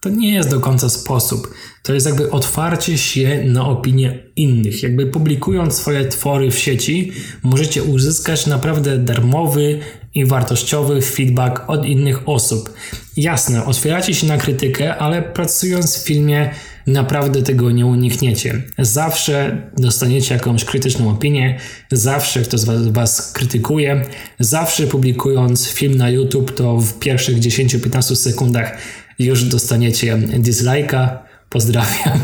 [0.03, 1.53] to nie jest do końca sposób.
[1.83, 4.83] To jest jakby otwarcie się na opinie innych.
[4.83, 7.11] Jakby publikując swoje twory w sieci,
[7.43, 9.79] możecie uzyskać naprawdę darmowy
[10.15, 12.73] i wartościowy feedback od innych osób.
[13.17, 16.49] Jasne, otwieracie się na krytykę, ale pracując w filmie
[16.87, 18.61] naprawdę tego nie unikniecie.
[18.79, 21.59] Zawsze dostaniecie jakąś krytyczną opinię,
[21.91, 24.05] zawsze ktoś was, was krytykuje,
[24.39, 28.77] zawsze publikując film na YouTube, to w pierwszych 10-15 sekundach
[29.19, 31.17] już dostaniecie dislike'a.
[31.49, 32.19] Pozdrawiam.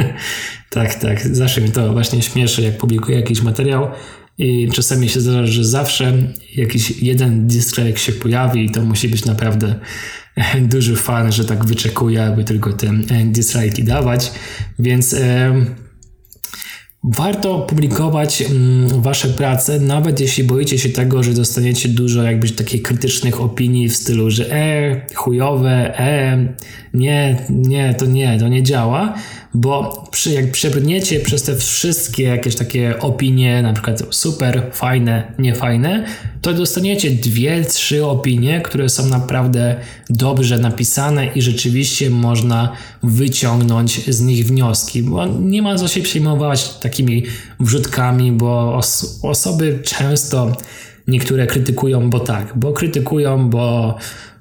[0.70, 1.26] tak, tak.
[1.36, 3.88] Zawsze mi to właśnie śmieszy, jak publikuję jakiś materiał.
[4.38, 6.12] I czasami się zdarza, że zawsze
[6.56, 9.74] jakiś jeden dislike się pojawi i to musi być naprawdę
[10.60, 12.86] duży fan, że tak wyczekuje, aby tylko te
[13.32, 14.32] dislike'i dawać.
[14.78, 15.54] Więc e,
[17.04, 22.82] warto publikować mm, wasze prace, nawet jeśli boicie się tego, że dostaniecie dużo jakby takich
[22.82, 26.54] krytycznych opinii w stylu, że e, chujowe, e,
[26.94, 29.14] nie, nie, to nie, to nie działa
[29.56, 36.06] bo przy, jak przebrniecie przez te wszystkie jakieś takie opinie, na przykład super, fajne, niefajne,
[36.40, 39.76] to dostaniecie dwie, trzy opinie, które są naprawdę
[40.10, 46.68] dobrze napisane i rzeczywiście można wyciągnąć z nich wnioski, bo nie ma co się przejmować
[46.74, 47.22] takimi
[47.60, 50.56] wrzutkami, bo os osoby często
[51.08, 53.94] niektóre krytykują, bo tak, bo krytykują, bo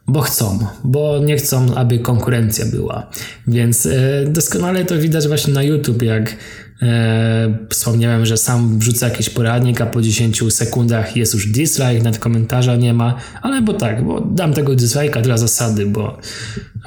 [0.08, 3.10] bo chcą, bo nie chcą, aby konkurencja była.
[3.48, 6.36] Więc e, doskonale to widać właśnie na YouTube, jak
[6.82, 12.20] e, wspomniałem, że sam wrzucę jakiś poradnik, a po 10 sekundach jest już dislike, nawet
[12.20, 16.18] komentarza nie ma, ale bo tak, bo dam tego dislike'a dla zasady, bo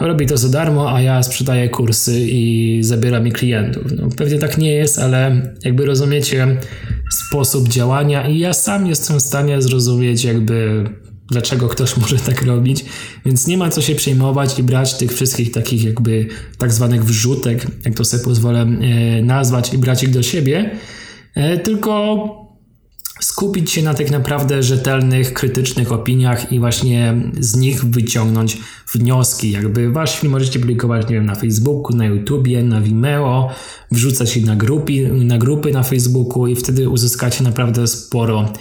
[0.00, 3.82] robi to za darmo, a ja sprzedaję kursy i zabieram mi klientów.
[3.96, 6.56] No, pewnie tak nie jest, ale jakby rozumiecie
[7.12, 10.84] sposób działania i ja sam jestem w stanie zrozumieć jakby
[11.30, 12.84] dlaczego ktoś może tak robić,
[13.26, 16.26] więc nie ma co się przejmować i brać tych wszystkich takich jakby
[16.58, 20.70] tak zwanych wrzutek, jak to sobie pozwolę e, nazwać i brać ich do siebie,
[21.34, 22.48] e, tylko
[23.20, 28.58] skupić się na tych naprawdę rzetelnych, krytycznych opiniach i właśnie z nich wyciągnąć
[28.94, 29.50] wnioski.
[29.50, 33.50] Jakby wasz film możecie publikować, nie wiem, na Facebooku, na YouTubie, na Vimeo,
[33.90, 38.52] wrzucać je na, grupy, na grupy na Facebooku i wtedy uzyskacie naprawdę sporo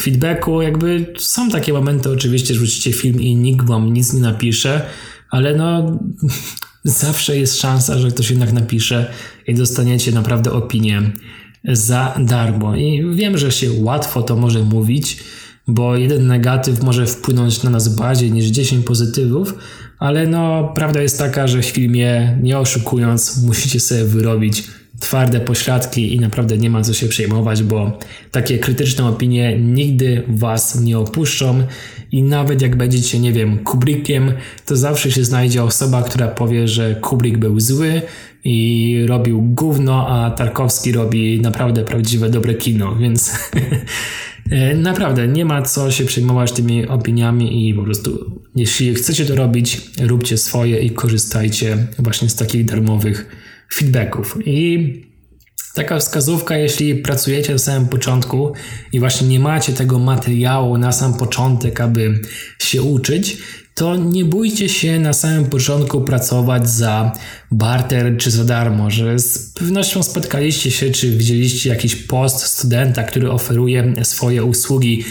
[0.00, 4.86] feedbacku, jakby są takie momenty oczywiście, że wrzucicie film i nikt wam nic nie napisze,
[5.30, 5.98] ale no
[6.84, 9.10] zawsze jest szansa, że ktoś jednak napisze
[9.46, 11.02] i dostaniecie naprawdę opinię
[11.64, 12.76] za darmo.
[12.76, 15.18] I wiem, że się łatwo to może mówić,
[15.68, 19.54] bo jeden negatyw może wpłynąć na nas bardziej niż 10 pozytywów,
[19.98, 24.62] ale no prawda jest taka, że w filmie nie oszukując musicie sobie wyrobić
[25.00, 27.98] twarde pośladki i naprawdę nie ma co się przejmować, bo
[28.30, 31.62] takie krytyczne opinie nigdy was nie opuszczą.
[32.12, 34.32] I nawet jak będziecie, nie wiem, Kubrickiem,
[34.66, 38.02] to zawsze się znajdzie osoba, która powie, że Kubrick był zły
[38.44, 43.32] i robił gówno, a Tarkowski robi naprawdę prawdziwe, dobre kino, więc
[44.76, 49.80] naprawdę nie ma co się przejmować tymi opiniami i po prostu jeśli chcecie to robić,
[50.00, 53.26] róbcie swoje i korzystajcie właśnie z takich darmowych
[53.72, 54.38] feedbacków.
[54.46, 55.08] I
[55.74, 58.52] taka wskazówka, jeśli pracujecie na samym początku
[58.92, 62.20] i właśnie nie macie tego materiału na sam początek, aby
[62.58, 63.36] się uczyć,
[63.74, 67.12] to nie bójcie się na samym początku pracować za
[67.50, 73.30] barter czy za darmo, że z pewnością spotkaliście się czy widzieliście jakiś post studenta, który
[73.30, 75.04] oferuje swoje usługi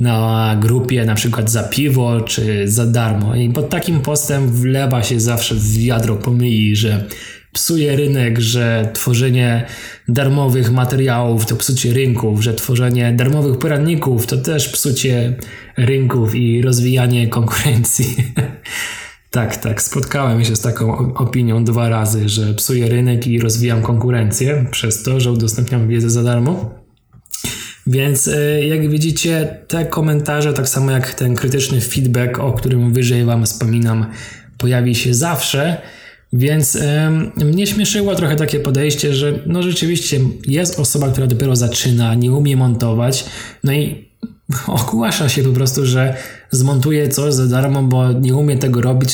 [0.00, 3.36] na grupie, na przykład za piwo czy za darmo.
[3.36, 7.04] I pod takim postem wlewa się zawsze w wiadro pomyli, że
[7.52, 9.66] psuje rynek, że tworzenie
[10.08, 15.36] darmowych materiałów to psucie rynków, że tworzenie darmowych poradników to też psucie
[15.76, 18.16] rynków i rozwijanie konkurencji.
[19.30, 24.66] tak, tak, spotkałem się z taką opinią dwa razy, że psuję rynek i rozwijam konkurencję
[24.70, 26.78] przez to, że udostępniam wiedzę za darmo.
[27.86, 33.24] Więc e, jak widzicie, te komentarze, tak samo jak ten krytyczny feedback, o którym wyżej
[33.24, 34.06] Wam wspominam,
[34.58, 35.82] pojawi się zawsze.
[36.32, 42.14] Więc y, mnie śmieszyło trochę takie podejście, że no rzeczywiście jest osoba, która dopiero zaczyna,
[42.14, 43.24] nie umie montować,
[43.64, 44.08] no i
[44.66, 46.16] ogłasza się po prostu, że
[46.50, 49.10] zmontuje coś za darmo, bo nie umie tego robić,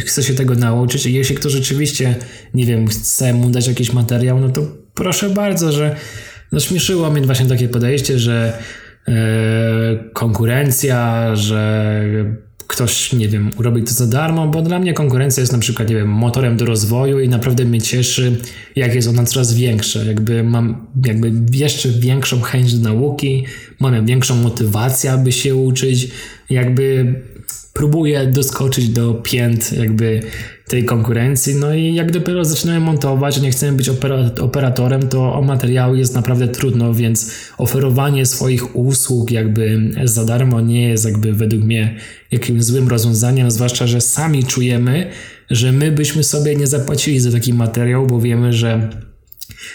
[0.00, 2.16] chce się, tego nauczyć i jeśli ktoś rzeczywiście,
[2.54, 4.62] nie wiem, chce mu dać jakiś materiał, no to
[4.94, 5.96] proszę bardzo, że
[6.52, 8.58] no śmieszyło mnie właśnie takie podejście, że
[9.08, 9.12] e,
[10.12, 12.04] konkurencja, że
[12.70, 15.96] ktoś, nie wiem, robi to za darmo, bo dla mnie konkurencja jest na przykład, nie
[15.96, 18.36] wiem, motorem do rozwoju i naprawdę mnie cieszy,
[18.76, 20.04] jak jest ona coraz większa.
[20.04, 23.44] Jakby mam jakby jeszcze większą chęć do nauki,
[23.80, 26.08] mam większą motywację, aby się uczyć.
[26.50, 27.14] Jakby
[27.72, 30.20] próbuję doskoczyć do pięt jakby
[30.68, 31.54] tej konkurencji.
[31.54, 33.90] No i jak dopiero zaczynamy montować, nie chcemy być
[34.40, 40.88] operatorem, to o materiały jest naprawdę trudno, więc oferowanie swoich usług jakby za darmo nie
[40.88, 41.96] jest jakby według mnie
[42.30, 45.10] jakimś złym rozwiązaniem, zwłaszcza, że sami czujemy,
[45.50, 48.90] że my byśmy sobie nie zapłacili za taki materiał, bo wiemy, że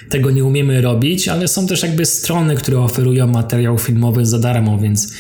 [0.10, 4.78] tego nie umiemy robić, ale są też jakby strony, które oferują materiał filmowy za darmo,
[4.78, 5.14] więc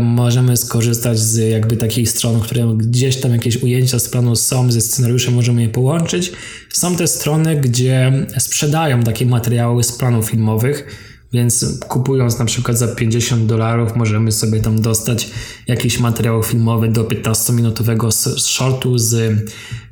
[0.00, 4.80] możemy skorzystać z jakby takich stron, które gdzieś tam jakieś ujęcia z planu są, ze
[4.80, 6.32] scenariuszem możemy je połączyć.
[6.72, 10.86] Są te strony, gdzie sprzedają takie materiały z planów filmowych,
[11.32, 15.30] więc kupując na przykład za 50 dolarów możemy sobie tam dostać
[15.66, 19.14] jakiś materiał filmowy do 15-minutowego shortu z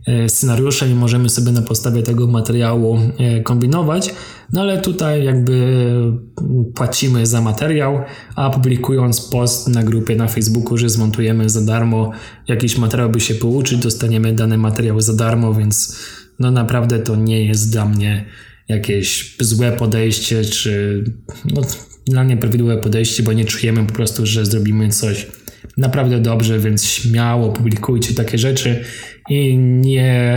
[0.07, 4.15] e, scenariuszem i możemy sobie na podstawie tego materiału e, kombinować.
[4.53, 5.87] No ale tutaj jakby
[6.75, 8.01] płacimy za materiał,
[8.37, 12.11] a publikując post na grupie na Facebooku, że zmontujemy za darmo
[12.49, 15.97] jakiś materiał, by się pouczyć, dostaniemy dany materiał za darmo, więc
[16.39, 18.25] no naprawdę to nie jest dla mnie
[18.71, 21.05] jakieś złe podejście, czy
[21.55, 21.63] no,
[22.07, 25.27] dla mnie prawidłowe podejście, bo nie czujemy po prostu, że zrobimy coś
[25.77, 28.85] naprawdę dobrze, więc śmiało publikujcie takie rzeczy
[29.31, 30.35] i nie,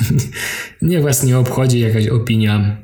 [0.82, 2.76] nie was nie obchodzi jakaś opinia,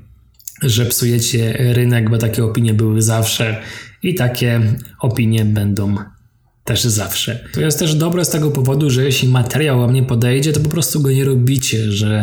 [0.63, 3.57] że psujecie rynek, bo takie opinie były zawsze
[4.03, 4.61] i takie
[5.01, 5.97] opinie będą
[6.65, 7.49] też zawsze.
[7.53, 10.69] To jest też dobre z tego powodu, że jeśli materiał wam nie podejdzie, to po
[10.69, 12.23] prostu go nie robicie, że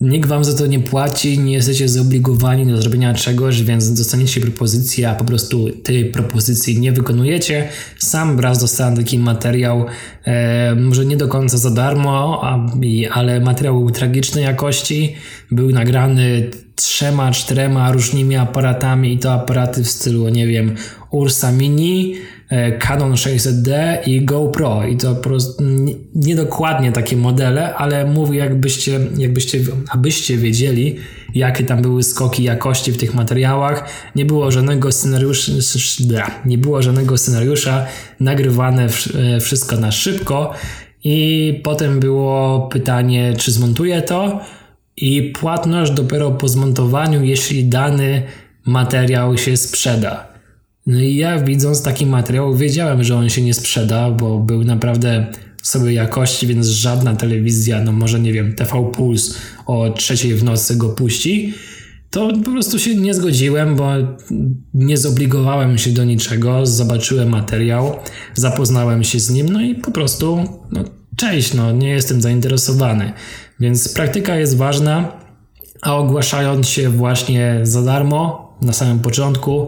[0.00, 5.10] Nikt wam za to nie płaci, nie jesteście zobligowani do zrobienia czegoś, więc dostaniecie propozycję,
[5.10, 7.68] a po prostu tej propozycji nie wykonujecie.
[7.98, 9.86] Sam raz dostałem taki materiał,
[10.24, 12.66] e, może nie do końca za darmo, a,
[13.12, 15.14] ale materiał był tragicznej jakości.
[15.50, 20.74] Był nagrany trzema, czterema różnymi aparatami i to aparaty w stylu, nie wiem,
[21.10, 22.14] Ursa Mini,
[22.78, 23.72] Canon 600D
[24.06, 25.64] i GoPro i to po prostu
[26.14, 30.96] niedokładnie takie modele, ale mówię jakbyście, jakbyście, abyście wiedzieli,
[31.34, 33.90] jakie tam były skoki jakości w tych materiałach.
[34.16, 35.52] Nie było żadnego scenariusza,
[36.46, 37.86] nie było żadnego scenariusza,
[38.20, 40.52] nagrywane e, wszystko na szybko
[41.04, 44.40] i potem było pytanie, czy zmontuję to
[44.96, 48.22] i płatność dopiero po zmontowaniu, jeśli dany
[48.64, 50.27] materiał się sprzeda.
[50.88, 55.26] No i ja widząc taki materiał wiedziałem, że on się nie sprzeda, bo był naprawdę
[55.62, 60.76] sobie jakości, więc żadna telewizja, no może nie wiem, TV Puls o trzeciej w nocy
[60.76, 61.54] go puści.
[62.10, 63.90] To po prostu się nie zgodziłem, bo
[64.74, 67.96] nie zobligowałem się do niczego, zobaczyłem materiał,
[68.34, 70.84] zapoznałem się z nim, no i po prostu, no
[71.16, 73.12] cześć, no nie jestem zainteresowany.
[73.60, 75.12] Więc praktyka jest ważna,
[75.82, 79.66] a ogłaszając się właśnie za darmo na samym początku,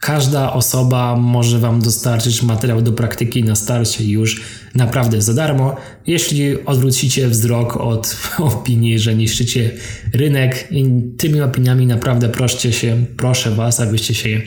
[0.00, 4.42] Każda osoba może Wam dostarczyć materiał do praktyki na starcie już
[4.74, 5.76] naprawdę za darmo,
[6.06, 9.70] jeśli odwrócicie wzrok od opinii, że niszczycie
[10.14, 14.40] rynek i tymi opiniami naprawdę proście się, proszę Was, abyście się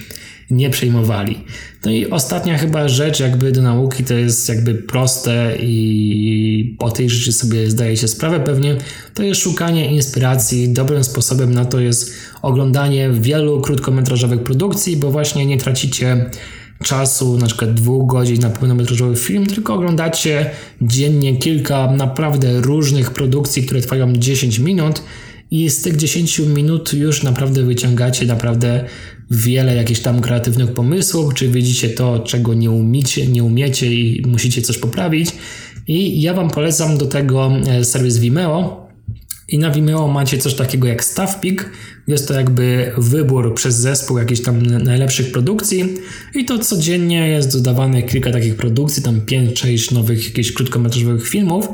[0.52, 1.40] nie przejmowali.
[1.86, 7.10] No i ostatnia chyba rzecz jakby do nauki to jest jakby proste i po tej
[7.10, 8.76] rzeczy sobie zdajecie sprawę pewnie,
[9.14, 10.70] to jest szukanie inspiracji.
[10.70, 16.26] Dobrym sposobem na to jest oglądanie wielu krótkometrażowych produkcji, bo właśnie nie tracicie
[16.84, 20.50] czasu, na przykład dwóch godzin na pełnometrażowy film, tylko oglądacie
[20.82, 25.02] dziennie kilka naprawdę różnych produkcji, które trwają 10 minut
[25.54, 28.86] i z tych 10 minut już naprawdę wyciągacie naprawdę
[29.32, 34.62] wiele jakichś tam kreatywnych pomysłów, czy widzicie to, czego nie umiecie, nie umiecie i musicie
[34.62, 35.32] coś poprawić.
[35.88, 38.88] I ja Wam polecam do tego e, serwis Vimeo.
[39.50, 41.70] I na Vimeo macie coś takiego jak Staff Pick.
[42.08, 45.84] Jest to jakby wybór przez zespół jakichś tam najlepszych produkcji.
[46.36, 51.68] I to codziennie jest dodawane kilka takich produkcji, tam 5-6 nowych jakichś krótkometrażowych filmów.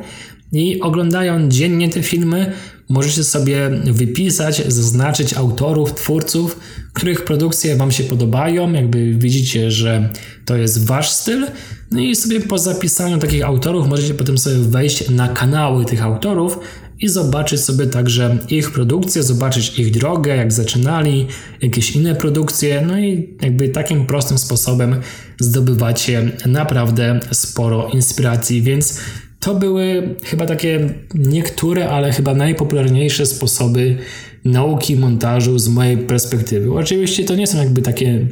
[0.51, 2.53] I oglądając dziennie te filmy,
[2.89, 6.59] możecie sobie wypisać, zaznaczyć autorów, twórców,
[6.93, 10.09] których produkcje Wam się podobają, jakby widzicie, że
[10.45, 11.47] to jest Wasz styl.
[11.91, 16.59] No i sobie po zapisaniu takich autorów możecie potem sobie wejść na kanały tych autorów
[16.99, 21.27] i zobaczyć sobie także ich produkcje, zobaczyć ich drogę, jak zaczynali,
[21.61, 25.01] jakieś inne produkcje, no i jakby takim prostym sposobem
[25.39, 28.99] zdobywacie naprawdę sporo inspiracji, więc
[29.39, 33.97] to były chyba takie niektóre, ale chyba najpopularniejsze sposoby
[34.45, 36.73] nauki montażu z mojej perspektywy.
[36.73, 38.27] Oczywiście to nie są jakby takie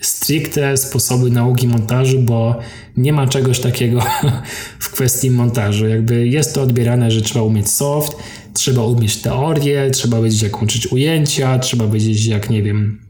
[0.00, 2.58] stricte sposoby nauki montażu, bo
[2.96, 4.02] nie ma czegoś takiego
[4.80, 5.88] w kwestii montażu.
[5.88, 8.16] Jakby jest to odbierane, że trzeba umieć soft,
[8.54, 13.00] trzeba umieć teorię, trzeba wiedzieć jak łączyć ujęcia, trzeba wiedzieć jak, nie wiem,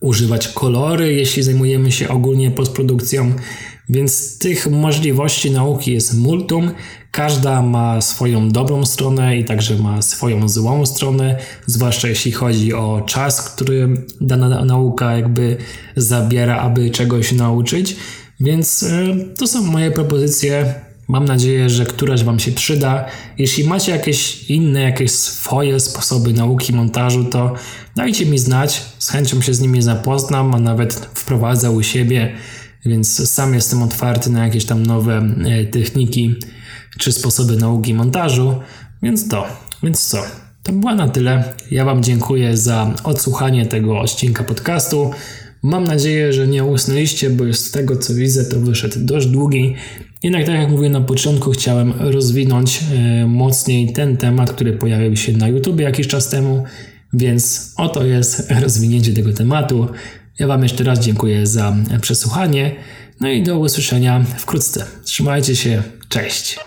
[0.00, 3.34] używać kolory, jeśli zajmujemy się ogólnie postprodukcją.
[3.88, 6.70] Więc tych możliwości nauki jest multum.
[7.10, 13.02] Każda ma swoją dobrą stronę i także ma swoją złą stronę, zwłaszcza jeśli chodzi o
[13.06, 13.88] czas, który
[14.20, 15.56] dana nauka jakby
[15.96, 17.96] zabiera, aby czegoś nauczyć.
[18.40, 20.74] Więc e, to są moje propozycje.
[21.08, 23.04] Mam nadzieję, że któraś Wam się przyda.
[23.38, 27.54] Jeśli macie jakieś inne, jakieś swoje sposoby nauki montażu, to
[27.96, 28.82] dajcie mi znać.
[28.98, 32.32] Z chęcią się z nimi zapoznam, a nawet wprowadzę u siebie,
[32.84, 36.34] więc sam jestem otwarty na jakieś tam nowe e, techniki
[36.98, 38.54] czy sposoby nauki montażu.
[39.02, 39.46] Więc to,
[39.82, 40.22] więc co?
[40.62, 41.54] To było na tyle.
[41.70, 45.10] Ja Wam dziękuję za odsłuchanie tego odcinka podcastu.
[45.62, 49.74] Mam nadzieję, że nie usnęliście, bo z tego co widzę, to wyszedł dość długi.
[50.22, 55.32] Jednak tak jak mówiłem na początku, chciałem rozwinąć e, mocniej ten temat, który pojawił się
[55.32, 56.64] na YouTube jakiś czas temu,
[57.12, 59.88] więc oto jest rozwinięcie tego tematu.
[60.40, 62.76] Ja Wam jeszcze raz dziękuję za przesłuchanie.
[63.20, 64.86] No i do usłyszenia wkrótce.
[65.04, 66.58] Trzymajcie się, cześć.